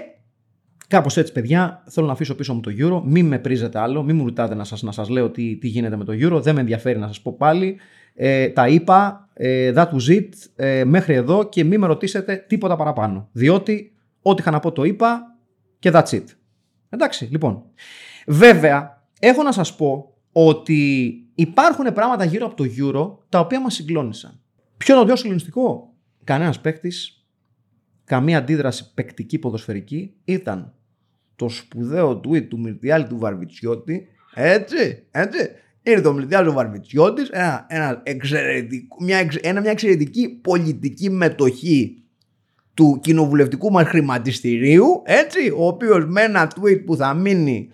Κάπως 0.87 1.17
έτσι, 1.17 1.31
παιδιά, 1.31 1.83
θέλω 1.89 2.05
να 2.05 2.11
αφήσω 2.11 2.35
πίσω 2.35 2.53
μου 2.53 2.59
το 2.59 2.71
Euro. 2.79 3.01
Μην 3.05 3.25
με 3.25 3.39
πρίζετε 3.39 3.79
άλλο, 3.79 4.03
μην 4.03 4.15
μου 4.15 4.25
ρωτάτε 4.25 4.55
να 4.55 4.63
σας 4.63 4.81
να 4.81 4.91
σας 4.91 5.09
λέω 5.09 5.29
τι, 5.29 5.57
τι 5.57 5.67
γίνεται 5.67 5.95
με 5.95 6.03
το 6.03 6.13
Euro. 6.15 6.41
Δεν 6.41 6.55
με 6.55 6.59
ενδιαφέρει 6.59 6.99
να 6.99 7.07
σας 7.07 7.21
πω 7.21 7.35
πάλι. 7.37 7.77
Ε, 8.13 8.49
τα 8.49 8.67
είπα, 8.67 9.29
ε, 9.33 9.73
that 9.75 9.87
was 9.87 10.17
it, 10.17 10.29
ε, 10.55 10.83
μέχρι 10.83 11.13
εδώ 11.13 11.49
και 11.49 11.63
μην 11.63 11.79
με 11.79 11.87
ρωτήσετε 11.87 12.45
τίποτα 12.47 12.75
παραπάνω. 12.75 13.29
Διότι 13.31 13.93
ό,τι 14.21 14.41
είχα 14.41 14.51
να 14.51 14.59
πω 14.59 14.71
το 14.71 14.83
είπα 14.83 15.35
και 15.79 15.91
that's 15.93 16.09
it. 16.09 16.23
Εντάξει, 16.93 17.25
λοιπόν. 17.25 17.63
Βέβαια, 18.27 19.07
έχω 19.19 19.43
να 19.43 19.51
σας 19.51 19.75
πω 19.75 20.13
ότι 20.31 21.13
υπάρχουν 21.35 21.93
πράγματα 21.93 22.23
γύρω 22.23 22.45
από 22.45 22.55
το 22.55 22.63
Euro 22.77 23.17
τα 23.29 23.39
οποία 23.39 23.61
μας 23.61 23.73
συγκλώνησαν. 23.73 24.39
Ποιο 24.77 24.93
είναι 24.93 25.03
το 25.03 25.07
πιο 25.07 25.17
συγκλονιστικό; 25.17 25.93
Κανένας 26.23 26.61
παίκτης, 26.61 27.25
καμία 28.03 28.37
αντίδραση 28.37 28.93
παικτική 28.93 29.39
ποδοσφαιρική 29.39 30.13
ήταν 30.23 30.73
το 31.35 31.49
σπουδαίο 31.49 32.21
tweet 32.23 32.47
του 32.47 32.59
Μυρτιάλη 32.59 33.07
του 33.07 33.17
Βαρβιτσιώτη. 33.17 34.07
Έτσι, 34.33 35.03
έτσι. 35.11 35.49
Είναι 35.83 36.01
το 36.01 36.13
Μυρτιάλη 36.13 36.47
του 36.47 36.53
Βαρβιτσιώτης, 36.53 37.29
ένα, 37.29 37.65
ένα 37.69 38.03
μια, 38.99 39.29
ένα, 39.41 39.61
μια 39.61 39.71
εξαιρετική 39.71 40.29
πολιτική 40.29 41.09
μετοχή 41.09 42.02
του 42.73 42.99
κοινοβουλευτικού 43.01 43.71
μας 43.71 43.87
χρηματιστηρίου, 43.87 45.01
έτσι, 45.05 45.53
ο 45.57 45.67
οποίος 45.67 46.05
με 46.05 46.21
ένα 46.21 46.51
tweet 46.55 46.83
που 46.85 46.95
θα 46.95 47.13
μείνει 47.13 47.69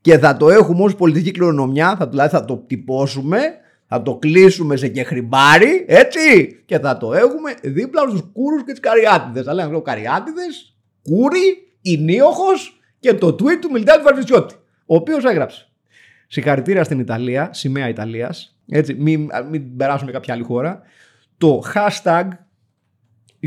και 0.00 0.18
θα 0.18 0.36
το 0.36 0.50
έχουμε 0.50 0.82
ως 0.82 0.94
πολιτική 0.94 1.30
κληρονομιά, 1.30 1.96
θα, 1.96 2.08
δηλαδή 2.08 2.30
θα 2.30 2.44
το 2.44 2.56
τυπώσουμε, 2.56 3.38
θα 3.86 4.02
το 4.02 4.16
κλείσουμε 4.16 4.76
σε 4.76 4.88
κεχριμπάρι, 4.88 5.84
έτσι, 5.88 6.62
και 6.64 6.78
θα 6.78 6.96
το 6.96 7.14
έχουμε 7.14 7.54
δίπλα 7.62 8.00
στους 8.08 8.22
κούρους 8.32 8.64
και 8.64 8.70
τις 8.70 8.80
καριάτιδες. 8.80 9.44
Θα 9.44 9.54
λέμε 9.54 9.80
καριάτιδες, 9.80 10.76
κούρι, 11.02 11.68
Ινίοχος 11.80 12.80
και 13.00 13.14
το 13.14 13.26
tweet 13.26 13.58
του 13.60 13.70
Μιλτάδη 13.72 14.02
Βαρβιτσιώτη, 14.02 14.54
ο 14.86 14.94
οποίος 14.94 15.24
έγραψε. 15.24 15.68
Συγχαρητήρια 16.26 16.84
στην 16.84 16.98
Ιταλία, 16.98 17.48
σημαία 17.52 17.88
Ιταλίας, 17.88 18.58
έτσι, 18.68 18.94
μην, 18.94 19.30
μην 19.50 19.76
περάσουμε 19.76 20.12
κάποια 20.12 20.34
άλλη 20.34 20.42
χώρα. 20.42 20.82
Το 21.38 21.62
hashtag 21.74 22.28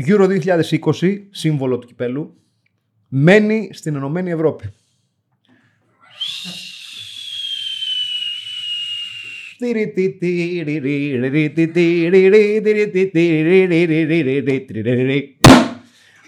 Euro 0.06 0.40
2020, 1.00 1.18
σύμβολο 1.30 1.78
του 1.78 1.86
κυπέλου, 1.86 2.34
μένει 3.08 3.70
στην 3.72 3.94
Ενωμένη 3.94 4.30
Ευρώπη. 4.30 4.72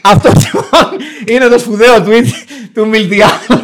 Αυτό 0.03 0.29
λοιπόν 0.29 1.01
είναι 1.27 1.49
το 1.49 1.59
σπουδαίο 1.59 1.95
tweet 2.07 2.25
του 2.75 2.89
Μιλτιάδου 2.89 3.61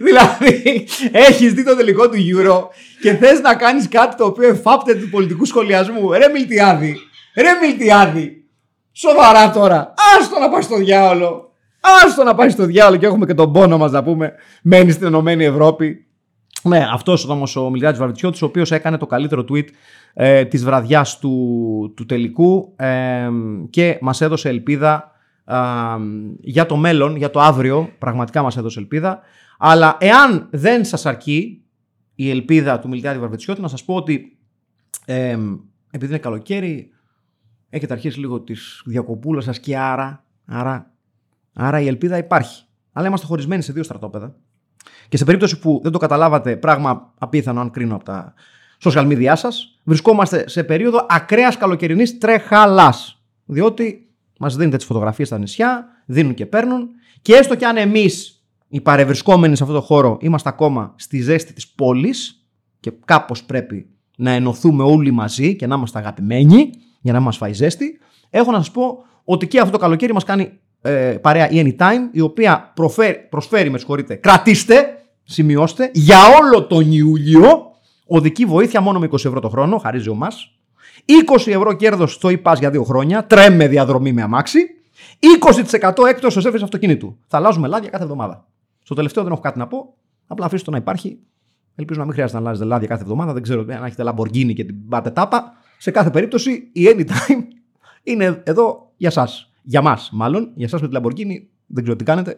Δηλαδή, 0.00 0.86
έχεις 1.12 1.52
δει 1.52 1.64
το 1.64 1.76
τελικό 1.76 2.08
του 2.08 2.16
Euro 2.16 2.62
και 3.00 3.14
θες 3.14 3.40
να 3.40 3.54
κάνεις 3.54 3.88
κάτι 3.88 4.16
το 4.16 4.24
οποίο 4.24 4.48
εφάπτεται 4.48 4.98
του 4.98 5.08
πολιτικού 5.08 5.44
σχολιασμού. 5.44 6.12
Ρε 6.12 6.28
Μιλτιάδη, 6.28 6.96
ρε 7.34 7.66
Μιλτιάδη, 7.66 8.43
σοβαρά 8.94 9.50
τώρα. 9.50 9.94
Άστο 10.18 10.38
να 10.38 10.48
πάει 10.48 10.62
στο 10.62 10.76
διάολο. 10.76 11.52
Άστο 12.04 12.24
να 12.24 12.34
πάει 12.34 12.50
στο 12.50 12.64
διάολο 12.64 12.96
και 12.96 13.06
έχουμε 13.06 13.26
και 13.26 13.34
τον 13.34 13.52
πόνο 13.52 13.78
μας 13.78 13.90
να 13.90 14.02
πούμε. 14.02 14.32
Μένει 14.62 14.90
στην 14.90 15.06
Ενωμένη 15.06 15.44
Ευρώπη. 15.44 16.06
Ναι, 16.62 16.86
αυτός 16.92 17.28
όμω 17.28 17.44
ο 17.56 17.70
Μιλιάδης 17.70 17.98
Βαρβιτσιώτης, 17.98 18.42
ο 18.42 18.46
οποίος 18.46 18.72
έκανε 18.72 18.96
το 18.96 19.06
καλύτερο 19.06 19.44
tweet 19.50 19.66
ε, 20.14 20.44
της 20.44 20.64
βραδιάς 20.64 21.18
του, 21.18 21.92
του 21.96 22.06
τελικού 22.06 22.72
ε, 22.76 23.28
και 23.70 23.98
μας 24.00 24.20
έδωσε 24.20 24.48
ελπίδα 24.48 25.12
ε, 25.44 25.54
για 26.40 26.66
το 26.66 26.76
μέλλον, 26.76 27.16
για 27.16 27.30
το 27.30 27.40
αύριο. 27.40 27.90
Πραγματικά 27.98 28.42
μας 28.42 28.56
έδωσε 28.56 28.78
ελπίδα. 28.78 29.20
Αλλά 29.58 29.96
εάν 30.00 30.48
δεν 30.50 30.84
σας 30.84 31.06
αρκεί 31.06 31.64
η 32.14 32.30
ελπίδα 32.30 32.78
του 32.78 32.88
Μιλιάδη 32.88 33.18
Βαρβιτσιώτη, 33.18 33.60
να 33.60 33.68
σας 33.68 33.84
πω 33.84 33.94
ότι 33.94 34.38
ε, 35.04 35.38
επειδή 35.90 36.12
είναι 36.12 36.18
καλοκαίρι, 36.18 36.93
έχετε 37.74 37.92
αρχίσει 37.92 38.18
λίγο 38.18 38.40
τη 38.40 38.54
διακοπούλα 38.84 39.40
σας 39.40 39.60
και 39.60 39.78
άρα, 39.78 40.24
άρα 40.46 40.94
Άρα 41.54 41.80
η 41.80 41.86
ελπίδα 41.86 42.16
υπάρχει. 42.16 42.64
Αλλά 42.92 43.06
είμαστε 43.06 43.26
χωρισμένοι 43.26 43.62
σε 43.62 43.72
δύο 43.72 43.82
στρατόπεδα. 43.82 44.34
Και 45.08 45.16
σε 45.16 45.24
περίπτωση 45.24 45.58
που 45.58 45.80
δεν 45.82 45.92
το 45.92 45.98
καταλάβατε, 45.98 46.56
πράγμα 46.56 47.12
απίθανο 47.18 47.60
αν 47.60 47.70
κρίνω 47.70 47.94
από 47.94 48.04
τα 48.04 48.34
social 48.82 49.06
media 49.06 49.32
σας, 49.36 49.78
βρισκόμαστε 49.82 50.48
σε 50.48 50.64
περίοδο 50.64 51.06
ακραίας 51.08 51.56
καλοκαιρινής 51.56 52.18
τρέχαλα. 52.18 52.94
Διότι 53.44 54.08
μας 54.38 54.56
δίνετε 54.56 54.76
τις 54.76 54.86
φωτογραφίες 54.86 55.28
στα 55.28 55.38
νησιά, 55.38 55.86
δίνουν 56.06 56.34
και 56.34 56.46
παίρνουν. 56.46 56.88
Και 57.22 57.34
έστω 57.34 57.56
και 57.56 57.66
αν 57.66 57.76
εμείς, 57.76 58.44
οι 58.68 58.80
παρευρισκόμενοι 58.80 59.56
σε 59.56 59.62
αυτό 59.62 59.74
το 59.74 59.80
χώρο, 59.80 60.18
είμαστε 60.20 60.48
ακόμα 60.48 60.94
στη 60.96 61.20
ζέστη 61.20 61.52
της 61.52 61.68
πόλης 61.68 62.46
και 62.80 62.92
κάπως 63.04 63.44
πρέπει 63.44 63.86
να 64.16 64.30
ενωθούμε 64.30 64.82
όλοι 64.82 65.10
μαζί 65.10 65.56
και 65.56 65.66
να 65.66 65.74
είμαστε 65.74 65.98
αγαπημένοι 65.98 66.70
για 67.04 67.12
να 67.12 67.20
μας 67.20 67.36
φάει 67.36 67.52
ζέστη, 67.52 67.98
έχω 68.30 68.50
να 68.50 68.56
σας 68.56 68.70
πω 68.70 69.04
ότι 69.24 69.46
και 69.46 69.58
αυτό 69.60 69.72
το 69.72 69.78
καλοκαίρι 69.78 70.12
μας 70.12 70.24
κάνει 70.24 70.58
ε, 70.82 70.90
παρέα 71.20 71.50
η 71.50 71.62
Anytime, 71.64 72.08
η 72.12 72.20
οποία 72.20 72.72
προφέρει, 72.74 73.26
προσφέρει, 73.30 73.70
με 73.70 73.78
συγχωρείτε, 73.78 74.14
κρατήστε, 74.14 75.02
σημειώστε, 75.24 75.90
για 75.94 76.18
όλο 76.40 76.64
τον 76.66 76.92
Ιούλιο 76.92 77.72
οδική 78.06 78.44
βοήθεια 78.44 78.80
μόνο 78.80 78.98
με 78.98 79.08
20 79.10 79.14
ευρώ 79.14 79.40
το 79.40 79.48
χρόνο, 79.48 79.78
χαρίζει 79.78 80.08
ο 80.08 80.14
μας. 80.14 80.58
20 81.46 81.46
ευρώ 81.46 81.72
κέρδος 81.72 82.12
στο 82.12 82.28
e 82.28 82.56
για 82.58 82.70
δύο 82.70 82.84
χρόνια, 82.84 83.24
τρέμε 83.24 83.68
διαδρομή 83.68 84.12
με 84.12 84.22
αμάξι. 84.22 84.58
20% 85.80 85.92
έκτο 86.08 86.30
στο 86.30 86.40
σερβις 86.40 86.62
αυτοκίνητου. 86.62 87.18
Θα 87.26 87.36
αλλάζουμε 87.36 87.68
λάδια 87.68 87.90
κάθε 87.90 88.04
εβδομάδα. 88.04 88.46
Στο 88.82 88.94
τελευταίο 88.94 89.22
δεν 89.22 89.32
έχω 89.32 89.40
κάτι 89.40 89.58
να 89.58 89.66
πω. 89.66 89.94
Απλά 90.26 90.46
αφήστε 90.46 90.64
το 90.64 90.70
να 90.70 90.76
υπάρχει. 90.76 91.18
Ελπίζω 91.74 91.98
να 91.98 92.04
μην 92.04 92.14
χρειάζεται 92.14 92.38
να 92.38 92.44
αλλάζετε 92.44 92.68
λάδια 92.68 92.88
κάθε 92.88 93.02
εβδομάδα. 93.02 93.32
Δεν 93.32 93.42
ξέρω 93.42 93.60
αν 93.60 93.84
έχετε 93.84 94.02
Lamborghini 94.06 94.54
και 94.54 94.64
την 94.64 94.88
πάτε 94.88 95.10
τάπα. 95.10 95.52
Σε 95.84 95.90
κάθε 95.90 96.10
περίπτωση 96.10 96.70
η 96.72 96.82
Anytime 96.86 97.42
είναι 98.02 98.42
εδώ 98.44 98.92
για 98.96 99.08
εσά. 99.08 99.28
Για 99.62 99.82
μας, 99.82 100.10
μάλλον. 100.12 100.52
Για 100.54 100.66
εσά 100.66 100.78
με 100.80 100.88
τη 100.88 100.96
Lamborghini 100.98 101.46
δεν 101.66 101.82
ξέρω 101.82 101.96
τι 101.96 102.04
κάνετε. 102.04 102.36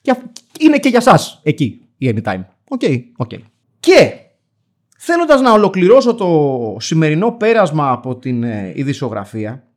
Και 0.00 0.16
είναι 0.60 0.78
και 0.78 0.88
για 0.88 0.98
εσάς 0.98 1.40
εκεί 1.42 1.88
η 1.96 2.14
Anytime. 2.14 2.44
OK, 2.68 2.80
okay, 2.82 3.02
okay. 3.16 3.38
Και 3.80 4.12
θέλοντας 4.98 5.40
να 5.40 5.52
ολοκληρώσω 5.52 6.14
το 6.14 6.76
σημερινό 6.80 7.32
πέρασμα 7.32 7.90
από 7.90 8.16
την 8.16 8.42
ε, 8.42 8.72
ειδησιογραφία, 8.74 9.68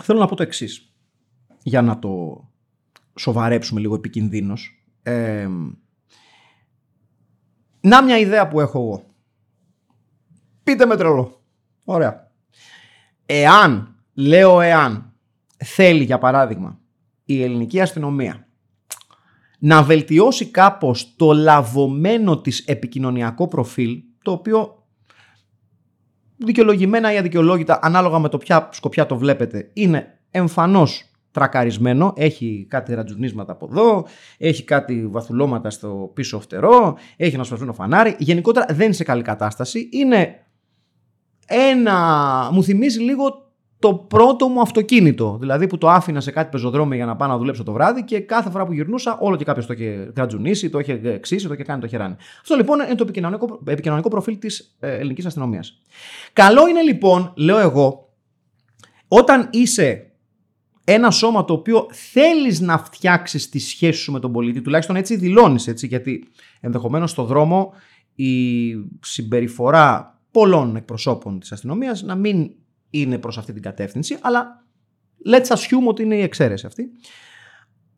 θέλω 0.00 0.18
να 0.18 0.26
πω 0.26 0.36
το 0.36 0.42
εξής. 0.42 0.94
Για 1.62 1.82
να 1.82 1.98
το 1.98 2.44
σοβαρέψουμε 3.18 3.80
λίγο 3.80 3.94
επικινδύνως. 3.94 4.84
Ε, 5.02 5.48
να 7.80 8.02
μια 8.02 8.18
ιδέα 8.18 8.48
που 8.48 8.60
έχω 8.60 8.78
εγώ. 8.78 9.04
Πείτε 10.62 10.86
με 10.86 10.96
τρελό. 10.96 11.41
Ωραία. 11.84 12.30
Εάν, 13.26 13.94
λέω 14.14 14.60
εάν, 14.60 15.12
θέλει 15.56 16.04
για 16.04 16.18
παράδειγμα 16.18 16.78
η 17.24 17.42
ελληνική 17.42 17.80
αστυνομία 17.80 18.46
να 19.58 19.82
βελτιώσει 19.82 20.46
κάπως 20.46 21.14
το 21.16 21.32
λαβωμένο 21.32 22.40
της 22.40 22.58
επικοινωνιακό 22.58 23.48
προφίλ, 23.48 24.02
το 24.22 24.32
οποίο 24.32 24.84
δικαιολογημένα 26.36 27.12
ή 27.12 27.18
αδικαιολόγητα, 27.18 27.78
ανάλογα 27.82 28.18
με 28.18 28.28
το 28.28 28.38
ποια 28.38 28.68
σκοπιά 28.72 29.06
το 29.06 29.16
βλέπετε, 29.16 29.70
είναι 29.72 30.18
εμφανώς 30.30 31.04
τρακαρισμένο, 31.30 32.12
έχει 32.16 32.66
κάτι 32.68 32.94
ρατζουνίσματα 32.94 33.52
από 33.52 33.68
εδώ, 33.70 34.06
έχει 34.38 34.64
κάτι 34.64 35.06
βαθουλώματα 35.06 35.70
στο 35.70 36.10
πίσω 36.14 36.40
φτερό, 36.40 36.96
έχει 37.16 37.34
ένα 37.34 37.44
σπασμένο 37.44 37.72
φανάρι. 37.72 38.16
Γενικότερα 38.18 38.66
δεν 38.68 38.84
είναι 38.84 38.94
σε 38.94 39.04
καλή 39.04 39.22
κατάσταση. 39.22 39.88
Είναι 39.92 40.41
ένα. 41.52 42.48
μου 42.52 42.62
θυμίζει 42.62 43.00
λίγο 43.00 43.50
το 43.78 43.94
πρώτο 43.94 44.48
μου 44.48 44.60
αυτοκίνητο. 44.60 45.36
Δηλαδή 45.40 45.66
που 45.66 45.78
το 45.78 45.90
άφηνα 45.90 46.20
σε 46.20 46.30
κάτι 46.30 46.50
πεζοδρόμιο 46.50 46.96
για 46.96 47.06
να 47.06 47.16
πάω 47.16 47.28
να 47.28 47.38
δουλέψω 47.38 47.62
το 47.62 47.72
βράδυ 47.72 48.04
και 48.04 48.20
κάθε 48.20 48.50
φορά 48.50 48.66
που 48.66 48.72
γυρνούσα, 48.72 49.18
όλο 49.20 49.36
και 49.36 49.44
κάποιος 49.44 49.66
το 49.66 49.72
είχε 49.72 50.10
κρατζουνίσει, 50.14 50.70
το 50.70 50.78
είχε 50.78 51.18
ξύσει, 51.18 51.46
το 51.46 51.54
είχε 51.54 51.62
κάνει 51.62 51.80
το 51.80 51.86
χεράνι. 51.86 52.16
Αυτό 52.40 52.54
λοιπόν 52.54 52.80
είναι 52.80 52.94
το 52.94 53.02
επικοινωνικό, 53.02 53.60
επικοινωνικό 53.66 54.08
προφίλ 54.08 54.38
της 54.38 54.76
ε, 54.80 54.96
ελληνικής 54.96 55.26
αστυνομίας. 55.26 55.78
Καλό 56.32 56.68
είναι 56.68 56.82
λοιπόν, 56.82 57.32
λέω 57.36 57.58
εγώ, 57.58 58.08
όταν 59.08 59.48
είσαι 59.50 60.12
ένα 60.84 61.10
σώμα 61.10 61.44
το 61.44 61.52
οποίο 61.52 61.86
θέλεις 61.90 62.60
να 62.60 62.78
φτιάξεις 62.78 63.48
τη 63.48 63.58
σχέση 63.58 64.00
σου 64.00 64.12
με 64.12 64.20
τον 64.20 64.32
πολίτη, 64.32 64.60
τουλάχιστον 64.60 64.96
έτσι 64.96 65.16
δηλώνεις, 65.16 65.66
έτσι, 65.66 65.86
γιατί 65.86 66.28
ενδεχομένως 66.60 67.10
στο 67.10 67.24
δρόμο 67.24 67.72
η 68.14 68.72
συμπεριφορά 69.00 70.20
πολλών 70.32 70.76
εκπροσώπων 70.76 71.40
της 71.40 71.52
αστυνομίας 71.52 72.02
να 72.02 72.14
μην 72.14 72.50
είναι 72.90 73.18
προς 73.18 73.38
αυτή 73.38 73.52
την 73.52 73.62
κατεύθυνση, 73.62 74.18
αλλά 74.20 74.66
let's 75.26 75.46
assume 75.46 75.86
ότι 75.88 76.02
είναι 76.02 76.16
η 76.16 76.22
εξαίρεση 76.22 76.66
αυτή. 76.66 76.90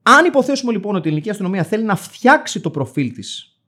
Αν 0.02 0.24
υποθέσουμε 0.24 0.72
λοιπόν 0.72 0.94
ότι 0.94 1.06
η 1.06 1.08
ελληνική 1.08 1.30
αστυνομία 1.30 1.62
θέλει 1.62 1.84
να 1.84 1.96
φτιάξει 1.96 2.60
το 2.60 2.70
προφίλ 2.70 3.12
της 3.12 3.58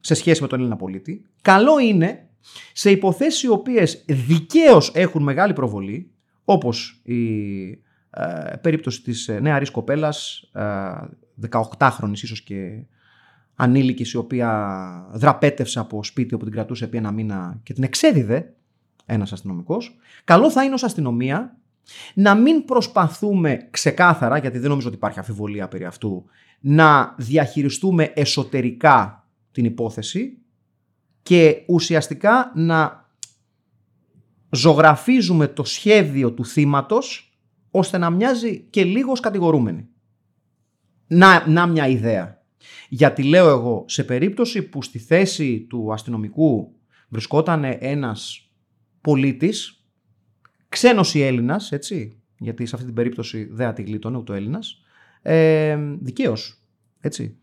σε 0.00 0.14
σχέση 0.14 0.42
με 0.42 0.48
τον 0.48 0.58
Έλληνα 0.58 0.76
πολίτη, 0.76 1.26
καλό 1.42 1.78
είναι 1.78 2.28
σε 2.72 2.90
υποθέσεις 2.90 3.42
οι 3.42 3.48
οποίες 3.48 4.04
δικαίως 4.06 4.90
έχουν 4.94 5.22
μεγάλη 5.22 5.52
προβολή, 5.52 6.10
όπως 6.44 7.00
η 7.04 7.68
ε, 8.10 8.56
περίπτωση 8.60 9.02
της 9.02 9.28
ε, 9.28 9.40
νεαρής 9.40 9.70
κοπέλας, 9.70 10.50
ε, 10.52 10.90
18χρονης 11.50 12.22
ίσως 12.22 12.42
και 12.42 12.84
ανήλικης, 13.60 14.12
η 14.12 14.16
οποία 14.16 15.08
δραπέτευσε 15.12 15.78
από 15.78 16.04
σπίτι 16.04 16.34
όπου 16.34 16.44
την 16.44 16.52
κρατούσε 16.52 16.84
επί 16.84 16.96
ένα 16.96 17.10
μήνα 17.10 17.60
και 17.62 17.72
την 17.72 17.82
εξέδιδε 17.82 18.54
ένας 19.06 19.32
αστυνομικός. 19.32 19.98
Καλό 20.24 20.50
θα 20.50 20.64
είναι 20.64 20.74
ως 20.74 20.82
αστυνομία 20.82 21.56
να 22.14 22.34
μην 22.34 22.64
προσπαθούμε 22.64 23.68
ξεκάθαρα, 23.70 24.38
γιατί 24.38 24.58
δεν 24.58 24.68
νομίζω 24.68 24.86
ότι 24.86 24.96
υπάρχει 24.96 25.18
αφιβολία 25.18 25.68
περί 25.68 25.84
αυτού, 25.84 26.24
να 26.60 27.14
διαχειριστούμε 27.18 28.12
εσωτερικά 28.14 29.28
την 29.52 29.64
υπόθεση 29.64 30.38
και 31.22 31.62
ουσιαστικά 31.66 32.52
να 32.54 33.08
ζωγραφίζουμε 34.50 35.46
το 35.46 35.64
σχέδιο 35.64 36.32
του 36.32 36.44
θύματος 36.44 37.32
ώστε 37.70 37.98
να 37.98 38.10
μοιάζει 38.10 38.60
και 38.60 38.84
λίγο 38.84 39.12
ως 39.12 39.20
κατηγορούμενη. 39.20 39.88
Να, 41.06 41.48
να 41.48 41.66
μια 41.66 41.86
ιδέα. 41.86 42.37
Γιατί 42.88 43.22
λέω 43.22 43.48
εγώ, 43.48 43.84
σε 43.88 44.04
περίπτωση 44.04 44.62
που 44.62 44.82
στη 44.82 44.98
θέση 44.98 45.66
του 45.68 45.92
αστυνομικού 45.92 46.72
βρισκόταν 47.08 47.64
ένας 47.78 48.50
πολίτης, 49.00 49.84
ξένος 50.68 51.14
ή 51.14 51.22
Έλληνας, 51.22 51.72
έτσι, 51.72 52.22
γιατί 52.38 52.66
σε 52.66 52.74
αυτή 52.74 52.86
την 52.86 52.96
περίπτωση 52.96 53.48
δεν 53.50 53.66
ατυγλίτωνε 53.68 54.16
ούτε 54.16 54.32
ο 54.32 54.34
Έλληνας, 54.34 54.82
ε, 55.22 55.78
δικαίως, 56.00 56.62
έτσι, 57.00 57.38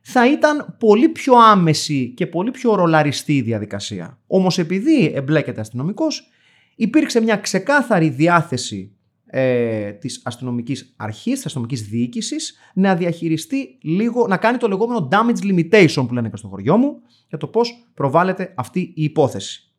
θα 0.00 0.30
ήταν 0.30 0.76
πολύ 0.78 1.08
πιο 1.08 1.34
άμεση 1.34 2.12
και 2.16 2.26
πολύ 2.26 2.50
πιο 2.50 2.74
ρολαριστή 2.74 3.36
η 3.36 3.42
διαδικασία. 3.42 4.18
Όμως 4.26 4.58
επειδή 4.58 5.12
εμπλέκεται 5.14 5.60
αστυνομικός, 5.60 6.30
υπήρξε 6.76 7.20
μια 7.20 7.36
ξεκάθαρη 7.36 8.08
διάθεση 8.08 8.96
ε, 9.32 9.92
της 9.92 10.20
αστυνομικής 10.24 10.94
αρχής, 10.96 11.34
της 11.34 11.44
αστυνομικής 11.44 11.82
διοίκησης, 11.82 12.58
να 12.74 12.94
διαχειριστεί 12.94 13.78
λίγο, 13.82 14.26
να 14.26 14.36
κάνει 14.36 14.56
το 14.56 14.68
λεγόμενο 14.68 15.08
damage 15.12 15.44
limitation 15.44 16.04
που 16.06 16.14
λένε 16.14 16.28
και 16.28 16.36
στο 16.36 16.48
χωριό 16.48 16.76
μου, 16.76 17.00
για 17.28 17.38
το 17.38 17.46
πώς 17.46 17.86
προβάλλεται 17.94 18.52
αυτή 18.56 18.80
η 18.80 19.02
υπόθεση. 19.02 19.72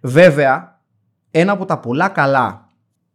Βέβαια, 0.00 0.80
ένα 1.30 1.52
από 1.52 1.64
τα 1.64 1.78
πολλά 1.78 2.08
καλά 2.08 2.70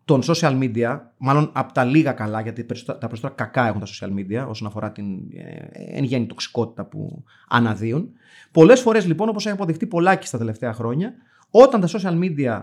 των 0.06 0.22
social 0.24 0.60
media, 0.60 1.00
μάλλον 1.18 1.52
από 1.54 1.74
τα 1.74 1.84
λίγα 1.84 2.12
καλά, 2.12 2.42
γιατί 2.42 2.66
τα 2.66 2.98
περισσότερα 2.98 3.34
κακά 3.34 3.68
έχουν 3.68 3.80
τα 3.80 3.88
social 3.88 4.10
media 4.10 4.48
όσον 4.48 4.68
αφορά 4.68 4.92
την 4.92 5.06
ε, 5.34 5.98
εν 5.98 6.04
γέννη 6.04 6.26
τοξικότητα 6.26 6.86
που 6.86 7.24
αναδύουν. 7.48 8.10
Πολλές 8.52 8.82
φορές 8.82 9.06
λοιπόν, 9.06 9.30
όπως 9.30 9.46
έχει 9.46 9.54
αποδειχτεί 9.54 9.88
πολλάκι 9.88 10.28
στα 10.28 10.38
τελευταία 10.38 10.74
χρόνια, 10.74 11.14
όταν 11.52 11.82
τα 11.82 11.88
social 11.88 12.20
media 12.20 12.62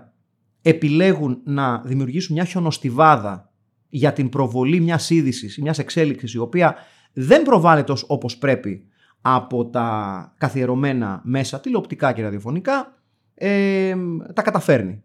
επιλέγουν 0.62 1.40
να 1.44 1.78
δημιουργήσουν 1.84 2.34
μια 2.34 2.44
χιονοστιβάδα 2.44 3.52
για 3.88 4.12
την 4.12 4.28
προβολή 4.28 4.80
μιας 4.80 5.10
είδησης 5.10 5.56
ή 5.56 5.62
μιας 5.62 5.78
εξέλιξης 5.78 6.32
η 6.32 6.38
οποία 6.38 6.76
δεν 7.12 7.42
προβάλλεται 7.42 7.92
όπως 8.06 8.36
πρέπει 8.36 8.86
από 9.20 9.66
τα 9.66 10.34
καθιερωμένα 10.38 11.20
μέσα 11.24 11.60
τηλεοπτικά 11.60 12.12
και 12.12 12.22
ραδιοφωνικά, 12.22 13.02
ε, 13.34 13.94
τα 14.34 14.42
καταφέρνει. 14.42 15.02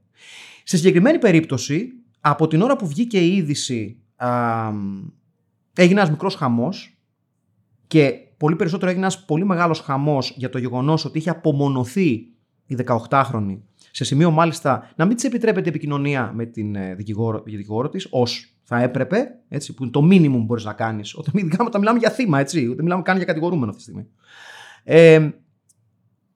Σε 0.63 0.77
συγκεκριμένη 0.77 1.19
περίπτωση, 1.19 1.89
από 2.19 2.48
την 2.48 2.62
ώρα 2.62 2.75
που 2.75 2.88
βγήκε 2.88 3.19
η 3.19 3.36
είδηση, 3.36 3.98
α, 4.15 4.69
έγινε 5.75 6.00
ένας 6.00 6.10
μικρός 6.10 6.36
χαμός 6.36 6.98
και 7.88 8.13
πολύ 8.38 8.55
περισσότερο 8.55 8.89
έγινε 8.91 9.05
ένας 9.05 9.25
πολύ 9.25 9.45
μεγάλος 9.45 9.79
χαμός 9.79 10.33
για 10.38 10.50
το 10.50 10.57
γεγονός 10.57 11.05
ότι 11.05 11.17
είχε 11.17 11.29
απομονωθεί 11.29 12.10
η 12.65 12.75
18χρονη 13.10 13.57
σε 13.95 14.03
σημείο 14.03 14.31
μάλιστα 14.31 14.91
να 14.95 15.05
μην 15.05 15.15
της 15.15 15.25
επιτρέπεται 15.25 15.69
επικοινωνία 15.69 16.31
με 16.35 16.45
την 16.45 16.75
ε, 16.75 16.95
δικηγόρο, 16.95 17.43
δικηγόρο 17.45 17.89
της, 17.89 18.07
ως 18.09 18.57
θα 18.63 18.81
έπρεπε, 18.81 19.39
έτσι, 19.50 19.73
που 19.73 19.83
είναι 19.83 19.91
το 19.91 20.01
μήνυμο 20.01 20.38
που 20.38 20.43
μπορείς 20.43 20.63
να 20.63 20.73
κάνεις. 20.73 21.15
Όταν, 21.15 21.79
μιλάμε 21.79 22.00
για 22.00 22.09
θύμα, 22.09 22.39
έτσι, 22.39 22.67
όταν 22.67 22.83
μιλάμε 22.83 23.01
καν 23.01 23.15
για 23.15 23.25
κατηγορούμενο 23.25 23.71
αυτή 23.71 23.77
τη 23.77 23.89
στιγμή. 23.89 24.07
Ε, 24.83 25.29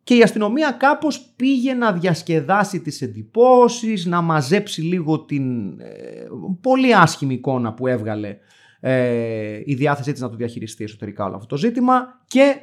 και 0.04 0.16
η 0.16 0.22
αστυνομία 0.22 0.72
κάπως 0.72 1.34
πήγε 1.36 1.74
να 1.74 1.94
διασκεδάσει 1.94 2.82
τις 2.82 3.02
εντυπώσεις, 3.02 4.06
να 4.06 4.22
μαζέψει 4.22 4.82
λίγο 4.82 5.20
την 5.20 5.80
ε, 5.80 6.26
πολύ 6.62 6.96
άσχημη 6.96 7.34
εικόνα 7.34 7.74
που 7.74 7.88
έβγαλε 7.88 8.38
ε, 8.80 9.62
η 9.66 9.74
διάθεσή 9.74 10.12
της 10.12 10.22
να 10.22 10.30
το 10.30 10.36
διαχειριστεί 10.36 10.84
εσωτερικά 10.84 11.26
όλο 11.26 11.36
αυτό 11.36 11.48
το 11.48 11.58
ζήτημα 11.58 12.22
και 12.28 12.56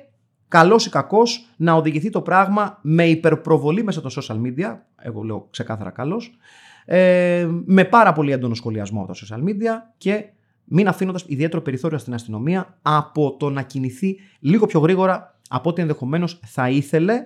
καλός 0.55 0.87
ή 0.87 0.91
κακός 0.91 1.49
να 1.57 1.73
οδηγηθεί 1.73 2.11
το 2.11 2.21
πράγμα 2.21 2.79
με 2.83 3.07
υπερπροβολή 3.07 3.85
μέσα 3.85 4.01
των 4.01 4.11
social 4.11 4.37
media. 4.37 4.77
Εγώ 4.97 5.23
λέω 5.23 5.47
ξεκάθαρα 5.51 5.91
καλός. 5.91 6.37
Ε, 6.85 7.49
με 7.65 7.85
πάρα 7.85 8.13
πολύ 8.13 8.33
έντονο 8.33 8.55
σχολιασμό 8.55 9.03
από 9.03 9.13
τα 9.13 9.15
social 9.15 9.49
media 9.49 9.93
και 9.97 10.25
μην 10.65 10.89
αφήνοντας 10.89 11.25
ιδιαίτερο 11.27 11.63
περιθώριο 11.63 11.99
στην 11.99 12.15
αστυνομία 12.15 12.79
από 12.83 13.37
το 13.37 13.51
να 13.51 13.63
κινηθεί 13.63 14.17
λίγο 14.41 14.67
πιο 14.67 14.81
γρήγορα 14.81 15.39
από 15.49 15.71
ό,τι 15.71 15.81
ενδεχομένως 15.81 16.41
θα 16.45 16.69
ήθελε 16.71 17.21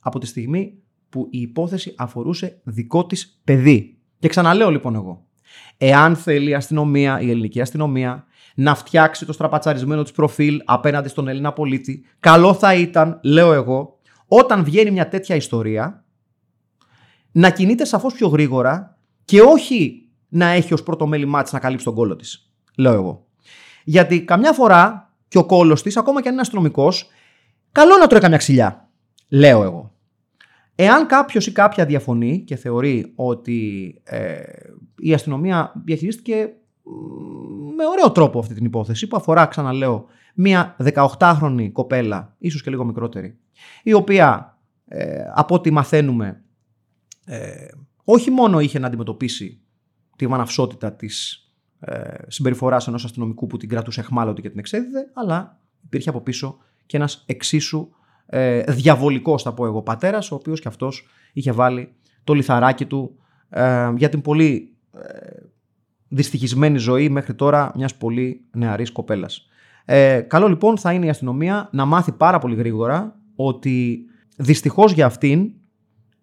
από 0.00 0.18
τη 0.18 0.26
στιγμή 0.26 0.78
που 1.08 1.28
η 1.30 1.40
υπόθεση 1.40 1.94
αφορούσε 1.96 2.60
δικό 2.64 3.06
της 3.06 3.40
παιδί. 3.44 3.98
Και 4.18 4.28
ξαναλέω 4.28 4.70
λοιπόν 4.70 4.94
εγώ, 4.94 5.26
εάν 5.78 6.16
θέλει 6.16 6.50
η 6.50 6.54
αστυνομία, 6.54 7.20
η 7.20 7.30
ελληνική 7.30 7.60
αστυνομία, 7.60 8.24
να 8.54 8.74
φτιάξει 8.74 9.26
το 9.26 9.32
στραπατσαρισμένο 9.32 10.02
της 10.02 10.12
προφίλ 10.12 10.60
απέναντι 10.64 11.08
στον 11.08 11.28
Έλληνα 11.28 11.52
πολίτη, 11.52 12.04
καλό 12.20 12.54
θα 12.54 12.74
ήταν, 12.74 13.20
λέω 13.22 13.52
εγώ, 13.52 13.98
όταν 14.26 14.64
βγαίνει 14.64 14.90
μια 14.90 15.08
τέτοια 15.08 15.36
ιστορία, 15.36 16.04
να 17.32 17.50
κινείται 17.50 17.84
σαφώς 17.84 18.14
πιο 18.14 18.28
γρήγορα 18.28 18.98
και 19.24 19.40
όχι 19.40 20.08
να 20.28 20.46
έχει 20.46 20.72
ως 20.72 20.82
πρώτο 20.82 21.06
μέλημά 21.06 21.42
της 21.42 21.52
να 21.52 21.58
καλύψει 21.58 21.84
τον 21.84 21.94
κόλο 21.94 22.16
της. 22.16 22.52
Λέω 22.76 22.92
εγώ. 22.92 23.26
Γιατί 23.84 24.24
καμιά 24.24 24.52
φορά 24.52 25.12
και 25.28 25.38
ο 25.38 25.44
κόλο 25.44 25.74
της, 25.74 25.96
ακόμα 25.96 26.20
και 26.20 26.26
αν 26.28 26.32
είναι 26.32 26.42
αστυνομικός, 26.42 27.06
καλό 27.72 27.96
να 27.96 28.06
τρώει 28.06 28.20
καμιά 28.20 28.36
ξυλιά. 28.36 28.88
Λέω 29.28 29.62
εγώ. 29.62 29.92
Εάν 30.74 31.06
κάποιος 31.06 31.46
ή 31.46 31.52
κάποια 31.52 31.84
διαφωνεί 31.84 32.44
και 32.46 32.56
θεωρεί 32.56 33.12
ότι 33.14 33.94
ε, 34.04 34.42
η 34.96 35.14
αστυνομία 35.14 35.72
διαχειρίστηκε 35.84 36.48
με 37.76 37.86
ωραίο 37.86 38.10
τρόπο 38.12 38.38
αυτή 38.38 38.54
την 38.54 38.64
υπόθεση 38.64 39.06
που 39.06 39.16
αφορά, 39.16 39.46
ξαναλέω, 39.46 40.06
μία 40.34 40.76
18χρονη 40.94 41.70
κοπέλα, 41.72 42.34
ίσως 42.38 42.62
και 42.62 42.70
λίγο 42.70 42.84
μικρότερη, 42.84 43.38
η 43.82 43.92
οποία 43.92 44.58
ε, 44.88 45.24
από 45.34 45.54
ό,τι 45.54 45.70
μαθαίνουμε 45.70 46.42
ε, 47.24 47.66
όχι 48.04 48.30
μόνο 48.30 48.60
είχε 48.60 48.78
να 48.78 48.86
αντιμετωπίσει 48.86 49.60
τη 50.16 50.26
βαναυσότητα 50.26 50.92
της 50.92 51.48
ε, 51.80 52.14
συμπεριφοράς 52.26 52.86
ενός 52.86 53.04
αστυνομικού 53.04 53.46
που 53.46 53.56
την 53.56 53.68
κρατούσε 53.68 54.00
εχμάλωτη 54.00 54.42
και 54.42 54.50
την 54.50 54.58
εξέδιδε, 54.58 55.10
αλλά 55.14 55.60
υπήρχε 55.84 56.08
από 56.08 56.20
πίσω 56.20 56.58
και 56.86 56.96
ένας 56.96 57.24
εξίσου 57.26 57.88
ε, 58.26 58.62
διαβολικός, 58.62 59.42
θα 59.42 59.54
πω 59.54 59.66
εγώ, 59.66 59.82
πατέρας, 59.82 60.30
ο 60.30 60.34
οποίος 60.34 60.60
και 60.60 60.68
αυτός 60.68 61.06
είχε 61.32 61.52
βάλει 61.52 61.94
το 62.24 62.32
λιθαράκι 62.32 62.86
του 62.86 63.18
ε, 63.48 63.92
για 63.96 64.08
την 64.08 64.20
πολύ 64.20 64.76
ε, 64.92 65.42
δυστυχισμένη 66.14 66.78
ζωή 66.78 67.08
μέχρι 67.08 67.34
τώρα 67.34 67.72
μιας 67.74 67.94
πολύ 67.94 68.44
νεαρής 68.52 68.92
κοπέλας. 68.92 69.48
Ε, 69.84 70.20
καλό 70.20 70.48
λοιπόν 70.48 70.78
θα 70.78 70.92
είναι 70.92 71.06
η 71.06 71.08
αστυνομία 71.08 71.68
να 71.72 71.84
μάθει 71.84 72.12
πάρα 72.12 72.38
πολύ 72.38 72.54
γρήγορα 72.54 73.20
ότι 73.34 74.04
δυστυχώς 74.36 74.92
για 74.92 75.06
αυτήν 75.06 75.52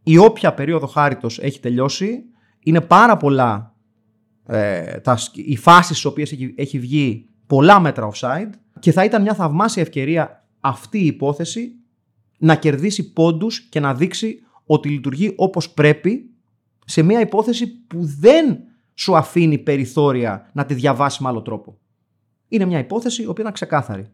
η 0.03 0.17
όποια 0.17 0.53
περίοδο 0.53 0.87
χάριτος 0.87 1.39
έχει 1.39 1.59
τελειώσει 1.59 2.23
είναι 2.59 2.81
πάρα 2.81 3.17
πολλά 3.17 3.75
ε, 4.47 4.99
τα, 4.99 5.17
οι 5.33 5.57
φάσεις 5.57 5.85
στις 5.85 6.05
οποίες 6.05 6.31
έχει, 6.31 6.53
έχει 6.57 6.79
βγει 6.79 7.29
πολλά 7.47 7.79
μέτρα 7.79 8.09
offside 8.13 8.49
και 8.79 8.91
θα 8.91 9.03
ήταν 9.03 9.21
μια 9.21 9.33
θαυμάσια 9.33 9.81
ευκαιρία 9.81 10.47
αυτή 10.59 10.99
η 10.99 11.05
υπόθεση 11.05 11.75
να 12.37 12.55
κερδίσει 12.55 13.13
πόντους 13.13 13.59
και 13.59 13.79
να 13.79 13.93
δείξει 13.93 14.39
ότι 14.65 14.89
λειτουργεί 14.89 15.33
όπως 15.35 15.69
πρέπει 15.69 16.29
σε 16.85 17.01
μια 17.01 17.19
υπόθεση 17.19 17.67
που 17.67 17.99
δεν 18.19 18.57
σου 19.01 19.17
αφήνει 19.17 19.57
περιθώρια 19.57 20.49
να 20.53 20.65
τη 20.65 20.73
διαβάσει 20.73 21.23
με 21.23 21.29
άλλο 21.29 21.41
τρόπο. 21.41 21.77
Είναι 22.47 22.65
μια 22.65 22.79
υπόθεση 22.79 23.23
η 23.23 23.25
οποία 23.25 23.43
είναι 23.43 23.53
ξεκάθαρη. 23.53 24.11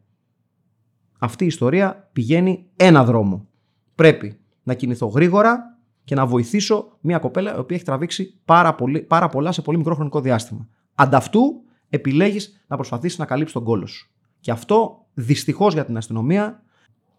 Αυτή 1.20 1.44
η 1.44 1.48
ιστορία 1.48 2.10
πηγαίνει 2.14 2.66
ένα 2.76 3.04
δρόμο. 3.04 3.48
Πρέπει 3.96 4.40
να 4.64 4.74
κινηθώ 4.74 5.06
γρήγορα 5.06 5.78
και 6.04 6.16
να 6.16 6.26
βοηθήσω 6.26 6.98
μια 7.02 7.20
κοπέλα 7.20 7.56
η 7.56 7.60
οποία 7.60 7.76
έχει 7.76 7.86
τραβήξει 7.86 8.40
πάρα, 8.46 8.76
πολύ, 8.76 9.02
πάρα 9.02 9.30
πολλά 9.30 9.52
σε 9.52 9.62
πολύ 9.62 9.78
μικρό 9.78 9.96
χρονικό 9.96 10.22
διάστημα. 10.22 10.68
Ανταυτού 10.96 11.62
επιλέγεις 11.90 12.64
να 12.68 12.76
προσπαθήσεις 12.76 13.18
να 13.18 13.26
καλύψεις 13.26 13.54
τον 13.54 13.64
κόλο 13.64 13.86
σου. 13.86 14.12
Και 14.40 14.52
αυτό 14.52 15.06
δυστυχώς 15.14 15.74
για 15.74 15.86
την 15.86 15.98
αστυνομία 15.98 16.64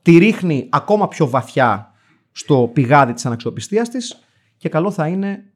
τη 0.02 0.18
ρίχνει 0.18 0.68
ακόμα 0.70 1.08
πιο 1.08 1.28
βαθιά 1.28 1.92
στο 2.32 2.70
πηγάδι 2.72 3.12
της 3.12 3.26
αναξιοπιστίας 3.26 3.88
της 3.88 4.22
και 4.56 4.68
καλό 4.68 4.90
θα 4.90 5.06
είναι 5.06 5.52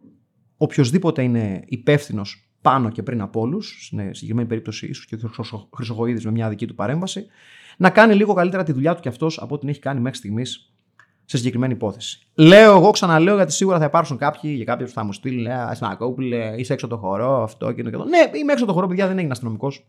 οποιοδήποτε 0.62 1.22
είναι 1.22 1.62
υπεύθυνος 1.66 2.51
πάνω 2.61 2.90
και 2.90 3.03
πριν 3.03 3.20
από 3.20 3.40
όλους, 3.40 3.85
στην 3.85 4.14
συγκεκριμένη 4.14 4.48
περίπτωση 4.48 4.87
ίσως 4.87 5.07
και 5.07 5.16
ο 5.53 5.68
Χρυσογοίδη 5.75 6.25
με 6.25 6.31
μια 6.31 6.48
δική 6.48 6.66
του 6.66 6.75
παρέμβαση, 6.75 7.27
να 7.77 7.90
κάνει 7.90 8.14
λίγο 8.14 8.35
καλύτερα 8.35 8.62
τη 8.62 8.72
δουλειά 8.72 8.94
του 8.94 9.01
κι 9.01 9.09
αυτός 9.09 9.38
από 9.40 9.55
ό,τι 9.55 9.68
έχει 9.68 9.81
κάνει 9.81 10.01
μέχρι 10.01 10.18
στιγμής 10.18 10.72
σε 11.25 11.37
συγκεκριμένη 11.37 11.72
υπόθεση. 11.72 12.27
Λέω 12.35 12.77
εγώ, 12.77 12.90
ξαναλέω, 12.90 13.35
γιατί 13.35 13.53
σίγουρα 13.53 13.79
θα 13.79 13.85
υπάρξουν 13.85 14.16
κάποιοι 14.16 14.53
για 14.55 14.64
κάποιους 14.64 14.88
που 14.88 14.94
θα 14.94 15.05
μου 15.05 15.12
στείλουν, 15.12 15.40
λέει 15.40 15.53
Ασυνακόπουλε, 15.53 16.55
είσαι 16.57 16.72
έξω 16.72 16.87
το 16.87 16.96
χώρο, 16.96 17.42
αυτό 17.42 17.72
και 17.72 17.83
το 17.83 17.90
και 17.90 17.96
το. 17.96 18.05
Ναι, 18.05 18.38
είμαι 18.38 18.53
έξω 18.53 18.66
το 18.66 18.72
χώρο, 18.72 18.87
παιδιά, 18.87 19.07
δεν 19.07 19.16
έγινε 19.16 19.33
αστυνομικός. 19.33 19.87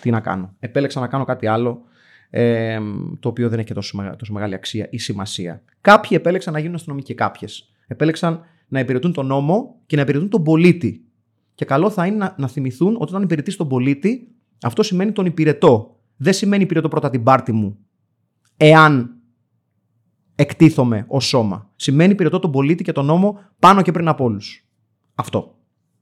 Τι 0.00 0.10
να 0.10 0.20
κάνω. 0.20 0.54
Επέλεξα 0.58 1.00
να 1.00 1.06
κάνω 1.06 1.24
κάτι 1.24 1.46
άλλο, 1.46 1.82
ε, 2.30 2.78
το 3.20 3.28
οποίο 3.28 3.48
δεν 3.48 3.58
έχει 3.58 3.74
τόσο, 3.74 4.14
τόσο 4.18 4.32
μεγάλη 4.32 4.54
αξία 4.54 4.86
ή 4.90 4.98
σημασία. 4.98 5.62
Κάποιοι 5.80 6.10
επέλεξαν 6.20 6.52
να 6.52 6.58
γίνουν 6.58 6.74
αστυνομικοί, 6.74 7.14
κάποιες. 7.14 7.72
Επέλεξαν 7.86 8.44
να 8.68 8.80
υπηρετούν 8.80 9.12
τον 9.12 9.26
νόμο 9.26 9.80
και 9.86 9.96
να 9.96 10.02
υπηρετούν 10.02 10.28
τον 10.28 10.42
πολίτη. 10.42 11.04
Και 11.54 11.64
καλό 11.64 11.90
θα 11.90 12.06
είναι 12.06 12.16
να, 12.16 12.34
να 12.38 12.48
θυμηθούν 12.48 12.94
ότι 12.94 13.10
όταν 13.10 13.22
υπηρετείς 13.22 13.56
τον 13.56 13.68
πολίτη, 13.68 14.34
αυτό 14.62 14.82
σημαίνει 14.82 15.12
τον 15.12 15.26
υπηρετώ. 15.26 15.96
Δεν 16.16 16.32
σημαίνει 16.32 16.62
υπηρετώ 16.62 16.88
πρώτα 16.88 17.10
την 17.10 17.22
πάρτη 17.22 17.52
μου, 17.52 17.78
εάν 18.56 19.12
εκτίθομαι 20.34 21.04
ως 21.08 21.26
σώμα. 21.26 21.70
Σημαίνει 21.76 22.12
υπηρετώ 22.12 22.38
τον 22.38 22.50
πολίτη 22.50 22.84
και 22.84 22.92
τον 22.92 23.04
νόμο 23.04 23.38
πάνω 23.58 23.82
και 23.82 23.92
πριν 23.92 24.08
από 24.08 24.24
όλους. 24.24 24.66
Αυτό. 25.14 25.56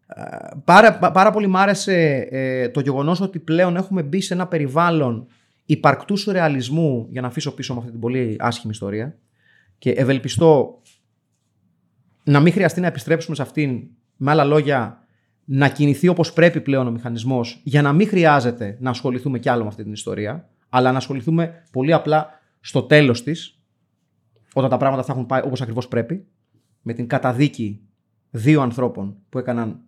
Ε, 0.06 0.22
πάρα, 0.64 0.98
πάρα 0.98 1.30
πολύ 1.30 1.46
μ' 1.46 1.56
άρεσε 1.56 2.26
ε, 2.30 2.68
το 2.68 2.80
γεγονός 2.80 3.20
ότι 3.20 3.38
πλέον 3.38 3.76
έχουμε 3.76 4.02
μπει 4.02 4.20
σε 4.20 4.34
ένα 4.34 4.46
περιβάλλον 4.46 5.26
υπαρκτού 5.64 6.16
σουρεαλισμού 6.16 7.06
για 7.10 7.20
να 7.20 7.26
αφήσω 7.26 7.54
πίσω 7.54 7.72
με 7.72 7.78
αυτή 7.78 7.90
την 7.90 8.00
πολύ 8.00 8.36
άσχημη 8.38 8.72
ιστορία 8.72 9.18
και 9.78 9.90
ευελπιστώ 9.90 10.82
να 12.26 12.40
μην 12.40 12.52
χρειαστεί 12.52 12.80
να 12.80 12.86
επιστρέψουμε 12.86 13.36
σε 13.36 13.42
αυτήν, 13.42 13.88
με 14.16 14.30
άλλα 14.30 14.44
λόγια, 14.44 15.06
να 15.44 15.68
κινηθεί 15.68 16.08
όπως 16.08 16.32
πρέπει 16.32 16.60
πλέον 16.60 16.86
ο 16.86 16.90
μηχανισμός, 16.90 17.60
για 17.64 17.82
να 17.82 17.92
μην 17.92 18.08
χρειάζεται 18.08 18.76
να 18.80 18.90
ασχοληθούμε 18.90 19.38
κι 19.38 19.48
άλλο 19.48 19.62
με 19.62 19.68
αυτή 19.68 19.82
την 19.82 19.92
ιστορία, 19.92 20.48
αλλά 20.68 20.90
να 20.90 20.96
ασχοληθούμε 20.96 21.62
πολύ 21.72 21.92
απλά 21.92 22.40
στο 22.60 22.82
τέλος 22.82 23.22
της, 23.22 23.60
όταν 24.52 24.70
τα 24.70 24.76
πράγματα 24.76 25.02
θα 25.02 25.12
έχουν 25.12 25.26
πάει 25.26 25.40
όπως 25.44 25.60
ακριβώς 25.60 25.88
πρέπει, 25.88 26.26
με 26.82 26.92
την 26.92 27.06
καταδίκη 27.06 27.80
δύο 28.30 28.60
ανθρώπων 28.60 29.16
που 29.28 29.38
έκαναν 29.38 29.80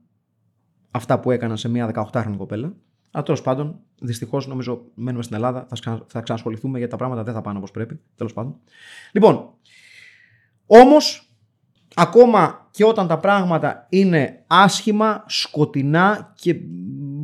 αυτά 0.91 1.21
που 1.21 1.31
έκαναν 1.31 1.57
σε 1.57 1.69
μια 1.69 2.09
18χρονη 2.13 2.35
κοπέλα. 2.37 2.77
Αλλά 3.11 3.25
τέλος 3.25 3.43
πάντων, 3.43 3.81
δυστυχώς 4.01 4.47
νομίζω 4.47 4.85
μένουμε 4.95 5.23
στην 5.23 5.37
Ελλάδα, 5.37 5.67
θα, 5.75 6.05
θα 6.07 6.21
ξανασχοληθούμε 6.21 6.77
γιατί 6.79 6.93
τα 6.93 6.99
πράγματα 6.99 7.23
δεν 7.23 7.35
θα 7.35 7.41
πάνε 7.41 7.59
όπως 7.59 7.71
πρέπει. 7.71 8.01
Τέλος 8.17 8.33
πάντων. 8.33 8.57
Λοιπόν, 9.13 9.55
όμως 10.67 11.28
ακόμα 11.99 12.69
και 12.71 12.85
όταν 12.85 13.07
τα 13.07 13.19
πράγματα 13.19 13.87
είναι 13.89 14.45
άσχημα, 14.47 15.25
σκοτεινά 15.27 16.33
και 16.37 16.61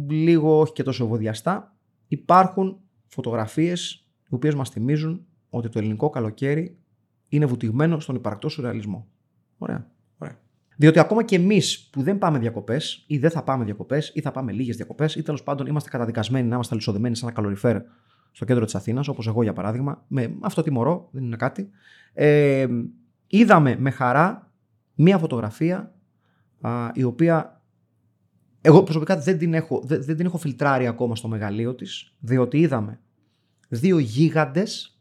λίγο 0.08 0.60
όχι 0.60 0.72
και 0.72 0.82
τόσο 0.82 1.04
ευωδιαστά, 1.04 1.76
υπάρχουν 2.08 2.78
φωτογραφίες 3.06 4.08
οι 4.30 4.34
οποίες 4.34 4.54
μας 4.54 4.70
θυμίζουν 4.70 5.26
ότι 5.50 5.68
το 5.68 5.78
ελληνικό 5.78 6.10
καλοκαίρι 6.10 6.78
είναι 7.28 7.46
βουτυγμένο 7.46 8.00
στον 8.00 8.14
υπαρκτό 8.14 8.48
σουρεαλισμό. 8.48 9.06
Ωραία. 9.58 9.90
Ωραία. 10.18 10.38
Διότι 10.76 10.98
ακόμα 10.98 11.22
και 11.24 11.36
εμείς 11.36 11.88
που 11.92 12.02
δεν 12.02 12.18
πάμε 12.18 12.38
διακοπές, 12.38 13.04
ή 13.06 13.18
δεν 13.18 13.30
θα 13.30 13.42
πάμε 13.42 13.64
διακοπές, 13.64 14.12
ή 14.14 14.20
θα 14.20 14.30
πάμε 14.30 14.52
λίγες 14.52 14.76
διακοπές, 14.76 15.14
ή 15.14 15.22
τέλος 15.22 15.42
πάντων 15.42 15.66
είμαστε 15.66 15.90
καταδικασμένοι 15.90 16.48
να 16.48 16.54
είμαστε 16.54 16.74
αλυσοδεμένοι 16.74 17.16
σε 17.16 17.24
ένα 17.24 17.34
καλοριφέρ 17.34 17.82
στο 18.32 18.44
κέντρο 18.44 18.64
της 18.64 18.74
Αθήνας, 18.74 19.08
όπως 19.08 19.26
εγώ 19.26 19.42
για 19.42 19.52
παράδειγμα, 19.52 20.04
με 20.08 20.36
αυτό 20.40 20.62
τιμωρό, 20.62 21.08
δεν 21.10 21.24
είναι 21.24 21.36
κάτι. 21.36 21.70
Ε, 22.12 22.66
είδαμε 23.26 23.76
με 23.78 23.90
χαρά 23.90 24.52
μία 24.94 25.18
φωτογραφία 25.18 25.94
α, 26.60 26.90
η 26.94 27.02
οποία 27.02 27.62
εγώ 28.60 28.82
προσωπικά 28.82 29.18
δεν 29.18 29.38
την, 29.38 29.54
έχω, 29.54 29.82
δεν, 29.84 30.04
δεν 30.04 30.16
την 30.16 30.26
έχω 30.26 30.38
φιλτράρει 30.38 30.86
ακόμα 30.86 31.16
στο 31.16 31.28
μεγαλείο 31.28 31.74
της, 31.74 32.14
διότι 32.18 32.58
είδαμε 32.58 33.00
δύο 33.68 33.98
γίγαντες, 33.98 35.00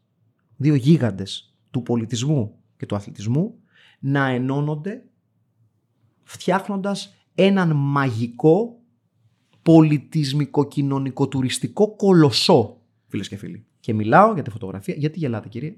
δύο 0.58 0.76
γίγαντες 0.76 1.56
του 1.72 1.84
πολιτισμού 1.84 2.56
και 2.78 2.86
του 2.86 2.96
αθλητισμού 2.96 3.60
να 4.00 4.28
ενώνονται 4.28 5.04
φτιάχνοντας 6.24 7.16
έναν 7.36 7.76
μαγικό 7.76 8.82
πολιτισμικό-κοινωνικό-τουριστικό 9.62 11.96
κολοσσό, 11.96 12.82
φίλες 13.08 13.28
και 13.28 13.36
φίλοι. 13.36 13.66
Και 13.80 13.94
μιλάω 13.94 14.34
για 14.34 14.44
τη 14.44 14.50
φωτογραφία, 14.50 14.94
γιατί 14.98 15.20
γελάτε 15.20 15.48
κύριε, 15.48 15.78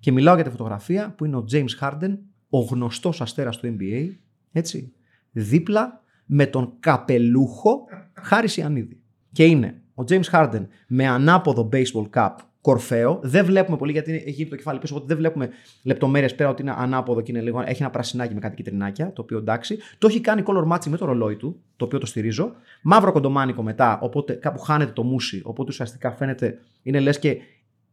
και 0.00 0.12
μιλάω 0.12 0.34
για 0.34 0.44
τη 0.44 0.50
φωτογραφία 0.50 1.14
που 1.14 1.24
είναι 1.24 1.36
ο 1.36 1.44
James 1.50 1.78
Harden 1.80 2.18
ο 2.48 2.58
γνωστός 2.58 3.20
αστέρας 3.20 3.56
του 3.56 3.76
NBA, 3.78 4.10
έτσι, 4.52 4.92
δίπλα 5.30 6.02
με 6.26 6.46
τον 6.46 6.72
καπελούχο 6.80 7.84
Χάρη 8.12 8.48
Ιαννίδη. 8.56 9.00
Και 9.32 9.44
είναι 9.44 9.82
ο 9.94 10.02
James 10.08 10.30
Harden 10.32 10.66
με 10.86 11.06
ανάποδο 11.06 11.68
baseball 11.72 12.10
cap 12.14 12.34
κορφαίο. 12.66 13.20
Δεν 13.22 13.44
βλέπουμε 13.44 13.76
πολύ 13.76 13.92
γιατί 13.92 14.12
έχει 14.12 14.30
γίνει 14.30 14.50
το 14.50 14.56
κεφάλι 14.56 14.78
πίσω, 14.78 14.94
οπότε 14.94 15.08
δεν 15.08 15.16
βλέπουμε 15.16 15.48
λεπτομέρειες 15.82 16.34
πέρα 16.34 16.50
ότι 16.50 16.62
είναι 16.62 16.74
ανάποδο 16.76 17.20
και 17.20 17.32
είναι 17.32 17.40
λίγο, 17.40 17.62
έχει 17.66 17.82
ένα 17.82 17.90
πρασινάκι 17.90 18.34
με 18.34 18.40
κάτι 18.40 18.56
κυτρινάκια, 18.56 19.12
το 19.12 19.22
οποίο 19.22 19.38
εντάξει. 19.38 19.78
Το 19.98 20.06
έχει 20.06 20.20
κάνει 20.20 20.42
color 20.46 20.72
matching 20.72 20.88
με 20.88 20.96
το 20.96 21.04
ρολόι 21.04 21.36
του, 21.36 21.60
το 21.76 21.84
οποίο 21.84 21.98
το 21.98 22.06
στηρίζω. 22.06 22.52
Μαύρο 22.82 23.12
κοντομάνικο 23.12 23.62
μετά, 23.62 23.98
οπότε 24.00 24.32
κάπου 24.32 24.58
χάνεται 24.58 24.92
το 24.92 25.02
μουσι, 25.02 25.40
οπότε 25.44 25.70
ουσιαστικά 25.70 26.12
φαίνεται, 26.12 26.58
είναι 26.82 27.00
λες 27.00 27.18
και 27.18 27.36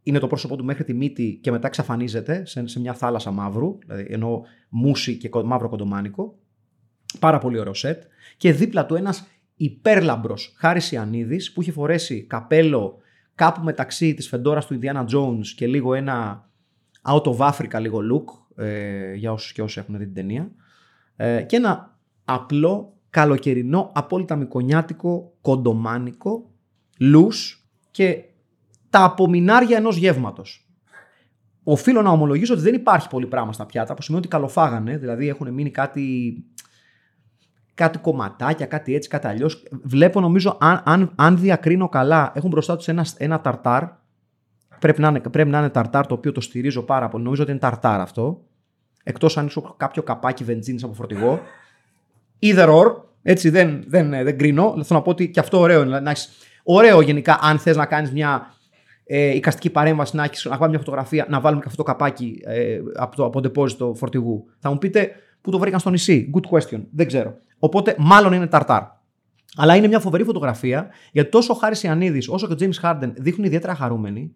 είναι 0.04 0.20
το 0.20 0.28
πρόσωπό 0.28 0.56
του 0.56 0.64
μέχρι 0.66 0.84
τη 0.84 0.94
μύτη 0.94 1.40
και 1.42 1.52
μετά 1.52 1.68
εξαφανίζεται 1.68 2.46
σε, 2.46 2.68
σε 2.68 2.80
μια 2.80 2.94
θάλασσα 2.94 3.32
μαύρου, 3.32 3.78
δηλαδή 3.86 4.06
ενώ 4.10 4.42
μουσι 4.70 5.18
και 5.18 5.30
μαύρο 5.44 5.70
κοντομάνικο. 5.70 6.38
Πάρα 7.20 7.38
πολύ 7.38 7.60
ωραίο 7.60 7.74
σετ. 7.74 8.04
Και 8.38 8.54
δίπλα 8.54 8.86
του 8.86 8.96
ένας 8.96 9.28
υπέρλαμπρος 9.56 10.54
Χάρης 10.58 10.92
Ιαννίδης 10.92 11.54
που 11.54 11.62
έχει 11.62 11.72
φορέσει 11.72 12.24
καπέλο 12.24 12.98
κάπου 13.36 13.64
μεταξύ 13.64 14.14
της 14.14 14.28
φεντόρας 14.28 14.66
του 14.66 14.80
Indiana 14.82 15.06
Jones 15.06 15.46
και 15.56 15.68
λίγο 15.68 15.94
ένα 15.94 16.50
out 17.02 17.24
of 17.24 17.38
Africa 17.38 17.80
λίγο 17.80 18.00
look 18.12 18.64
ε, 18.64 19.14
για 19.14 19.32
όσους 19.32 19.52
και 19.52 19.62
όσοι 19.62 19.80
έχουν 19.80 19.98
δει 19.98 20.06
την 20.06 20.14
ταινία 20.14 20.52
ε, 21.16 21.42
και 21.42 21.56
ένα 21.56 21.98
απλό 22.26 22.98
καλοκαιρινό 23.10 23.92
απόλυτα 23.94 24.36
μικονιάτικο 24.36 25.34
κοντομάνικο 25.42 26.52
λούς 27.00 27.68
και 27.92 28.24
τα 28.94 29.04
απομεινάρια 29.04 29.78
ενός 29.78 29.96
γεύματος. 29.98 30.68
Οφείλω 31.64 32.02
να 32.02 32.10
ομολογήσω 32.10 32.54
ότι 32.54 32.62
δεν 32.62 32.74
υπάρχει 32.74 33.08
πολύ 33.08 33.28
πράγμα 33.28 33.54
στα 33.54 33.66
πιάτα, 33.66 33.94
που 33.94 34.02
σημαίνει 34.02 34.24
ότι 34.26 34.36
καλοφάγανε, 34.36 34.98
δηλαδή 34.98 35.28
έχουν 35.28 35.54
μείνει 35.54 35.70
κάτι 35.70 36.36
κάτι 37.74 37.98
κομματάκια, 37.98 38.66
κάτι 38.66 38.96
έτσι, 38.96 39.10
κάτι 39.10 39.28
αλλιώς. 39.28 39.64
Βλέπω 39.84 40.20
νομίζω, 40.20 40.58
αν, 40.60 40.82
αν, 40.86 41.12
αν 41.16 41.38
διακρίνω 41.38 41.90
καλά, 41.90 42.32
έχουν 42.36 42.50
μπροστά 42.50 42.76
τους 42.76 42.88
ένα, 42.88 43.06
ένα 43.18 43.42
ταρτάρ. 43.42 43.84
Πρέπει 44.80 45.02
να, 45.02 45.08
είναι, 45.08 45.20
πρέπει 45.20 45.50
να 45.50 45.58
είναι 45.58 45.70
ταρτάρ 45.70 46.08
το 46.08 46.14
οποίο 46.14 46.32
το 46.32 46.42
στηρίζω 46.42 46.82
πάρα 46.82 47.10
πολύ. 47.10 47.24
Νομίζω 47.24 47.42
ότι 47.42 47.52
είναι 47.52 47.60
ταρτάρ 47.60 48.00
αυτό. 48.00 48.44
Εκτός 49.04 49.38
αν 49.38 49.46
είσαι 49.46 49.62
κάποιο 49.78 50.04
καπάκι 50.04 50.44
βενζίνης 50.44 50.84
από 50.84 50.94
φορτηγό. 50.94 51.42
Either 52.42 52.68
or. 52.68 52.96
Έτσι 53.22 53.50
δεν, 53.50 53.84
δεν, 53.88 54.10
δεν 54.10 54.38
κρίνω. 54.38 54.70
Θέλω 54.72 54.86
να 54.90 55.02
πω 55.02 55.10
ότι 55.10 55.30
και 55.30 55.40
αυτό 55.40 55.60
ωραίο 55.60 55.84
είναι. 55.84 56.00
Να 56.00 56.10
έχεις, 56.10 56.30
ωραίο 56.64 57.02
γενικά 57.02 57.40
αν 57.42 57.60
θες 57.60 57.76
να 57.76 57.86
κάνεις 57.86 58.12
μια 58.12 58.54
ε, 59.06 59.36
εικαστική 59.36 59.70
παρέμβαση, 59.70 60.16
να, 60.16 60.24
έχεις, 60.24 60.46
να 60.46 60.58
βάλει 60.58 60.70
μια 60.70 60.80
φωτογραφία, 60.80 61.26
να 61.30 61.40
βάλουμε 61.40 61.62
και 61.62 61.68
αυτό 61.70 61.84
το 61.84 61.92
καπάκι 61.92 62.42
ε, 62.46 62.80
από 62.96 63.16
το 63.16 63.26
από 63.26 63.96
φορτηγού. 63.96 64.46
Θα 64.60 64.70
μου 64.70 64.78
πείτε 64.78 65.12
πού 65.42 65.52
το 65.52 65.60
βρήκαν 65.60 65.80
στο 65.80 65.90
νησί. 65.90 66.32
Good 66.34 66.58
question. 66.58 66.82
Δεν 66.92 67.08
ξέρω. 67.08 67.38
Οπότε 67.60 67.96
μάλλον 67.98 68.34
είναι 68.34 68.48
ταρτάρ. 68.48 68.84
Αλλά 69.56 69.76
είναι 69.76 69.88
μια 69.88 70.00
φοβερή 70.00 70.24
φωτογραφία 70.24 70.90
γιατί 71.12 71.30
τόσο 71.30 71.54
ο 71.54 71.56
Χάρης 71.56 71.84
Ιαννίδης 71.84 72.30
όσο 72.30 72.48
και 72.48 72.54
ο 72.54 72.56
James 72.60 72.90
Harden 72.90 73.12
δείχνουν 73.16 73.46
ιδιαίτερα 73.46 73.76
χαρούμενοι. 73.76 74.36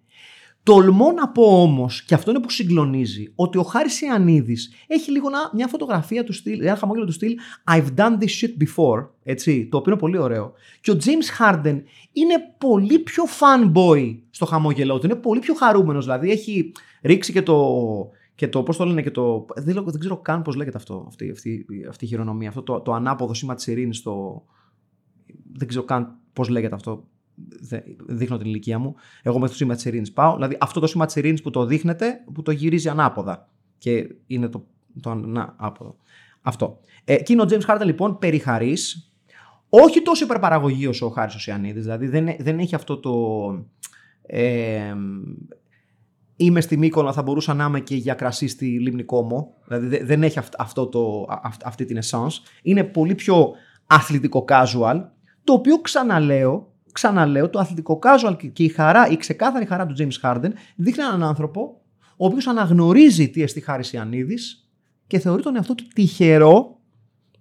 Τολμώ 0.68 1.12
να 1.12 1.30
πω 1.30 1.62
όμως, 1.62 2.04
και 2.04 2.14
αυτό 2.14 2.32
είναι 2.32 2.40
που 2.40 2.50
συγκλονίζει, 2.50 3.32
ότι 3.36 3.58
ο 3.58 3.64
Χάρης 3.64 4.02
Ιαννίδης 4.02 4.74
έχει 4.88 5.12
λίγο 5.12 5.28
μια 5.54 5.68
φωτογραφία 5.68 6.24
του 6.24 6.34
στυλ, 6.34 6.62
ένα 6.62 6.76
χαμόγελο 6.76 7.06
του 7.06 7.12
στυλ 7.12 7.36
I've 7.72 7.88
done 7.96 8.18
this 8.20 8.42
shit 8.42 8.64
before, 8.64 9.08
έτσι, 9.24 9.68
το 9.72 9.78
οποίο 9.78 9.92
είναι 9.92 10.02
πολύ 10.02 10.18
ωραίο. 10.18 10.54
Και 10.82 10.92
ο 10.92 10.98
James 11.00 11.42
Harden 11.42 11.82
είναι 12.12 12.36
πολύ 12.58 13.00
πιο 13.00 13.24
fanboy 13.24 14.18
στο 14.30 14.46
χαμόγελό 14.46 15.00
του, 15.00 15.06
είναι 15.06 15.16
πολύ 15.16 15.40
πιο 15.40 15.54
χαρούμενος. 15.54 16.06
Δηλαδή 16.06 16.32
έχει 16.32 16.72
ρίξει 17.02 17.32
και 17.32 17.42
το, 17.42 17.76
και 18.36 18.48
το, 18.48 18.64
πώς 18.64 18.78
το 18.78 18.86
λένε, 18.86 19.02
και 19.02 19.12
το. 19.12 19.46
Δεν, 19.56 19.84
δεν 19.86 20.00
ξέρω 20.00 20.18
καν 20.18 20.42
πώς 20.42 20.56
λέγεται 20.56 20.78
αυτό, 20.78 21.06
αυτή, 21.08 21.32
αυτή, 21.32 21.66
αυτή 21.90 22.06
η 22.06 22.08
χειρονομία. 22.08 22.50
Αυτό 22.50 22.62
το, 22.62 22.80
το 22.82 22.94
ανάποδο 22.94 23.34
σήμα 23.34 23.56
της 23.56 23.68
ειρήνης. 23.68 24.02
Το... 24.02 24.44
Δεν 25.54 25.68
ξέρω 25.68 25.84
καν 25.84 26.18
πώς 26.34 26.50
λέγεται 26.50 26.76
αυτό. 26.76 27.08
Δείχνω 28.08 28.38
την 28.38 28.48
ηλικία 28.48 28.80
μου. 28.80 28.96
Εγώ 29.22 29.40
με 29.40 29.48
το 29.48 29.54
σήμα 29.54 29.76
της 29.76 29.86
ειρήνης 29.86 30.12
πάω. 30.12 30.36
Δηλαδή 30.36 30.58
αυτό 30.60 30.80
το 30.80 30.88
σήμα 30.88 31.06
της 31.06 31.16
ειρήνης 31.16 31.42
που 31.42 31.50
το 31.50 31.66
δείχνετε, 31.66 32.24
που 32.34 32.42
το 32.42 32.52
γυρίζει 32.52 32.90
ανάποδα. 32.90 33.50
Και 33.78 34.16
είναι 34.28 34.48
το, 34.48 34.66
το 35.02 35.10
ανάποδο. 35.10 35.96
Αυτό. 36.42 36.80
Ε, 37.04 37.16
και 37.16 37.34
είναι 37.34 37.42
ο 37.42 37.46
James 37.50 37.66
Harden 37.68 37.86
λοιπόν 37.86 38.18
περιχαρής. 38.18 39.12
Όχι 39.70 40.02
τόσο 40.02 40.24
υπερπαραγωγή 40.24 40.88
όσο 40.88 41.06
ο 41.06 41.10
Χάρης 41.10 41.36
Οσιανίδης. 41.36 41.84
Δηλαδή 41.84 42.08
δεν, 42.08 42.36
δεν 42.40 42.60
έχει 42.60 42.76
αυτό 42.76 42.98
το. 42.98 43.14
Ε, 44.22 44.94
είμαι 46.36 46.62
στη 46.62 46.78
Μύκονα, 46.78 47.14
θα 47.14 47.22
μπορούσα 47.22 47.54
να 47.54 47.66
είμαι 47.66 47.80
και 47.80 47.96
για 47.96 48.14
κρασί 48.14 48.48
στη 48.48 48.66
Λίμνη 48.66 49.04
Κόμο. 49.04 49.54
Δηλαδή 49.68 50.04
δεν 50.04 50.24
έχει 50.24 50.40
αυτό 50.58 50.88
το, 50.88 51.26
αυτή 51.64 51.86
την 51.86 52.00
essence. 52.04 52.28
Είναι 52.62 52.84
πολύ 52.84 53.16
πιο 53.16 53.52
αθλητικό 53.88 54.46
casual, 54.48 55.02
το 55.44 55.54
οποίο 55.54 55.82
ξαναλέω, 55.82 56.74
ξαναλέω, 56.98 57.50
το 57.50 57.60
αθλητικό 57.60 58.00
casual 58.04 58.52
και 58.54 58.64
η 58.64 58.68
χαρά, 58.68 59.08
η 59.08 59.18
ξεκάθαρη 59.18 59.66
χαρά 59.66 59.86
του 59.86 59.96
James 59.98 60.22
Harden 60.22 60.52
δείχνει 60.76 61.04
έναν 61.04 61.24
άνθρωπο 61.24 61.82
ο 62.18 62.26
οποίος 62.26 62.48
αναγνωρίζει 62.48 63.30
τι 63.30 63.42
εστί 63.42 63.62
Χάρης 63.62 63.94
Ιαννίδης 63.94 64.70
και 65.08 65.20
θεωρεί 65.20 65.42
τον 65.42 65.56
εαυτό 65.56 65.76
του 65.76 65.88
τυχερό 65.94 66.80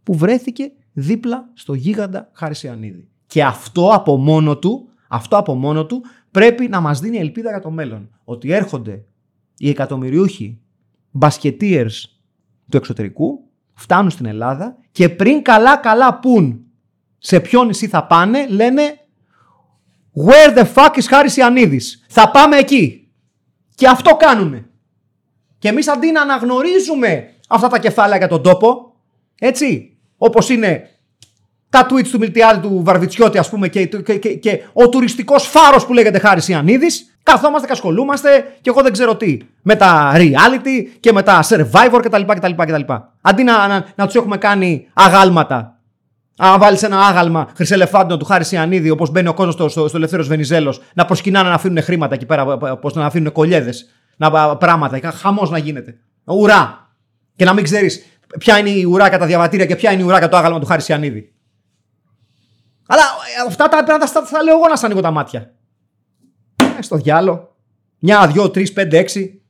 που 0.03 0.15
βρέθηκε 0.15 0.73
δίπλα 0.93 1.51
στο 1.55 1.75
γίγαντα 1.75 2.31
Χάρης 2.33 2.63
Ιαννίδη. 2.63 3.09
Και 3.27 3.45
αυτό 3.45 3.91
από 3.93 4.17
μόνο 4.17 4.57
του, 4.57 4.89
αυτό 5.09 5.37
από 5.37 5.55
μόνο 5.55 5.87
του 5.87 6.05
πρέπει 6.31 6.69
να 6.69 6.81
μας 6.81 7.01
δίνει 7.01 7.17
ελπίδα 7.17 7.51
για 7.51 7.61
το 7.61 7.71
μέλλον. 7.71 8.11
Ότι 8.25 8.53
έρχονται 8.53 9.05
οι 9.57 9.69
εκατομμυριούχοι 9.69 10.61
μπασκετίers 11.11 12.05
του 12.71 12.77
εξωτερικού, 12.77 13.41
φτάνουν 13.75 14.11
στην 14.11 14.27
Ελλάδα 14.27 14.77
και 14.93 15.09
πριν 15.09 15.43
καλά 15.43 15.77
καλά 15.77 16.19
πούν 16.19 16.61
σε 17.19 17.41
ποιο 17.41 17.65
νησί 17.65 17.87
θα 17.89 18.07
πάνε, 18.07 18.47
λένε 18.49 18.83
Where 20.25 20.59
the 20.59 20.65
fuck 20.75 20.91
is 20.91 21.05
Χάρης 21.09 21.37
Ιαννίδης; 21.37 22.05
Θα 22.09 22.31
πάμε 22.31 22.57
εκεί. 22.57 23.11
Και 23.75 23.89
αυτό 23.89 24.17
κάνουμε. 24.17 24.69
Και 25.59 25.69
εμείς 25.69 25.89
αντί 25.89 26.11
να 26.11 26.21
αναγνωρίζουμε 26.21 27.31
αυτά 27.49 27.69
τα 27.69 27.79
κεφάλαια 27.79 28.17
για 28.19 28.29
τον 28.29 28.43
τόπο, 28.43 28.95
έτσι, 29.39 29.97
όπως 30.17 30.49
είναι 30.49 30.91
τα 31.69 31.87
tweets 31.91 32.09
του 32.09 32.19
Μιλτιάδη 32.19 32.61
του 32.61 32.81
Βαρβιτσιώτη, 32.85 33.39
ας 33.39 33.49
πούμε, 33.49 33.69
και, 33.69 33.87
και, 33.87 34.19
και, 34.19 34.35
και 34.35 34.63
ο 34.73 34.89
τουριστικός 34.89 35.47
φάρος 35.47 35.87
που 35.87 35.93
λέγεται 35.93 36.19
Χάρης 36.19 36.49
Ιαννίδης. 36.49 37.19
Καθόμαστε 37.23 37.67
και 37.67 37.73
ασχολούμαστε 37.73 38.57
και 38.61 38.71
εγώ 38.71 38.83
δεν 38.83 38.93
ξέρω 38.93 39.17
τι. 39.17 39.39
Με 39.63 39.77
τα 39.77 40.13
reality 40.15 40.97
και 41.01 41.13
με 41.13 41.23
τα 41.23 41.43
survivor 41.49 42.01
κτλ. 42.03 42.23
κτλ, 42.23 42.53
κτλ. 42.57 42.93
Αντί 43.21 43.43
να, 43.43 43.67
να, 43.67 43.87
να 43.95 44.07
τους 44.07 44.15
έχουμε 44.15 44.37
κάνει 44.37 44.89
αγάλματα. 44.93 45.76
Αν 46.39 46.61
βάλεις 46.61 46.83
ένα 46.83 46.99
άγαλμα 46.99 47.49
χρυσελεφάντο 47.55 48.17
του 48.17 48.25
Χάρη 48.25 48.45
Ιαννίδη, 48.51 48.91
όπως 48.91 49.11
μπαίνει 49.11 49.29
ο 49.29 49.35
κόσμος 49.35 49.55
στο, 49.55 49.69
στο, 49.69 49.89
στο 49.89 49.97
Ελευθέρω 49.97 50.25
Βενιζέλος, 50.25 50.81
να 50.95 51.05
προσκυνάνε 51.05 51.49
να 51.49 51.55
αφήνουν 51.55 51.83
χρήματα 51.83 52.15
εκεί 52.15 52.27
πέρα, 52.27 52.59
πώς 52.77 52.95
να 52.95 53.07
αφήνουν 53.07 53.33
κολιέδε, 53.33 53.73
να, 54.17 54.57
πράγματα, 54.57 55.11
χαμός 55.11 55.51
να 55.51 55.59
γίνεται. 55.59 55.99
Ουρά. 56.25 56.91
Και 57.37 57.45
να 57.45 57.53
μην 57.53 57.65
ξέρεις 57.65 58.05
ποια 58.39 58.59
είναι 58.59 58.71
η 58.71 58.85
ουρά 58.85 59.09
κατά 59.09 59.27
διαβατήρια 59.27 59.67
και 59.67 59.77
ποια 59.77 59.93
είναι 59.93 60.03
η 60.03 60.05
ουρά 60.05 60.15
κατά 60.15 60.29
το 60.29 60.37
άγαλμα 60.37 60.61
του 60.61 60.67
Χάρη 60.67 60.85
Ιαννίδη. 60.87 61.33
Αλλά 62.87 63.03
ε, 63.03 63.49
αυτά 63.49 63.69
τα 63.69 63.85
πρέπει 63.85 64.01
να 64.01 64.13
τα 64.13 64.23
θα 64.23 64.43
λέω 64.43 64.57
εγώ 64.57 64.69
να 64.69 64.77
σα 64.77 64.87
ανοίγω 64.87 65.01
τα 65.01 65.11
μάτια. 65.11 65.53
Ε, 66.79 66.83
στο 66.83 66.97
διάλο. 66.97 67.57
Μια, 67.99 68.27
δυο, 68.27 68.51
τρεις, 68.51 68.73
πέντε, 68.73 68.99
έξι. 68.99 69.43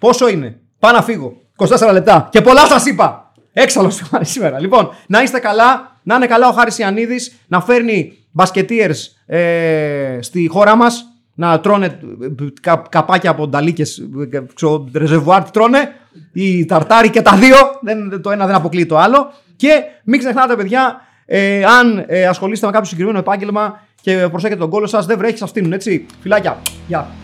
Πόσο 0.00 0.28
είναι; 0.28 0.60
Πάω 0.78 0.92
να 0.92 1.02
φύγω. 1.02 1.32
24 1.56 1.92
λεπτά. 1.92 2.28
Και 2.30 2.40
πολλά 2.40 2.66
σας 2.66 2.86
είπα. 2.86 3.32
Έξαλλος 3.52 4.02
σήμερα. 4.20 4.60
Λοιπόν, 4.60 4.90
να 5.06 5.22
είστε 5.22 5.38
καλά. 5.38 5.93
Να 6.04 6.14
είναι 6.14 6.26
καλά 6.26 6.48
ο 6.48 6.52
Χάρης 6.52 6.78
Ιαννίδης. 6.78 7.36
Να 7.46 7.60
φέρνει 7.60 8.18
μπασκετίερς 8.30 9.16
ε, 9.26 10.18
στη 10.20 10.46
χώρα 10.46 10.76
μας. 10.76 11.08
Να 11.34 11.60
τρώνε 11.60 11.86
ε, 11.86 12.28
κα, 12.60 12.82
καπάκια 12.88 13.30
από 13.30 13.46
νταλίκες. 13.46 13.98
Ε, 14.32 14.98
ρεζεβουάρ 14.98 15.50
τρώνε. 15.50 15.92
Οι 16.32 16.64
ταρτάρι 16.64 17.10
και 17.10 17.22
τα 17.22 17.36
δύο. 17.36 17.56
Δεν, 17.80 18.22
το 18.22 18.30
ένα 18.30 18.46
δεν 18.46 18.54
αποκλείει 18.54 18.86
το 18.86 18.98
άλλο. 18.98 19.32
Και 19.56 19.82
μην 20.04 20.18
ξεχνάτε, 20.18 20.56
παιδιά, 20.56 21.00
ε, 21.26 21.64
αν 21.64 22.04
ε, 22.06 22.26
ασχολείστε 22.26 22.66
με 22.66 22.72
κάποιο 22.72 22.86
συγκεκριμένο 22.86 23.18
επάγγελμα 23.18 23.80
και 24.00 24.28
προσέχετε 24.30 24.60
τον 24.60 24.70
κόλλο 24.70 24.86
σας, 24.86 25.06
δεν 25.06 25.18
βρέχεις, 25.18 25.38
σα 25.38 25.46
φτύνουν 25.46 25.72
έτσι. 25.72 26.06
Φιλάκια. 26.20 26.62
Γεια. 26.86 27.23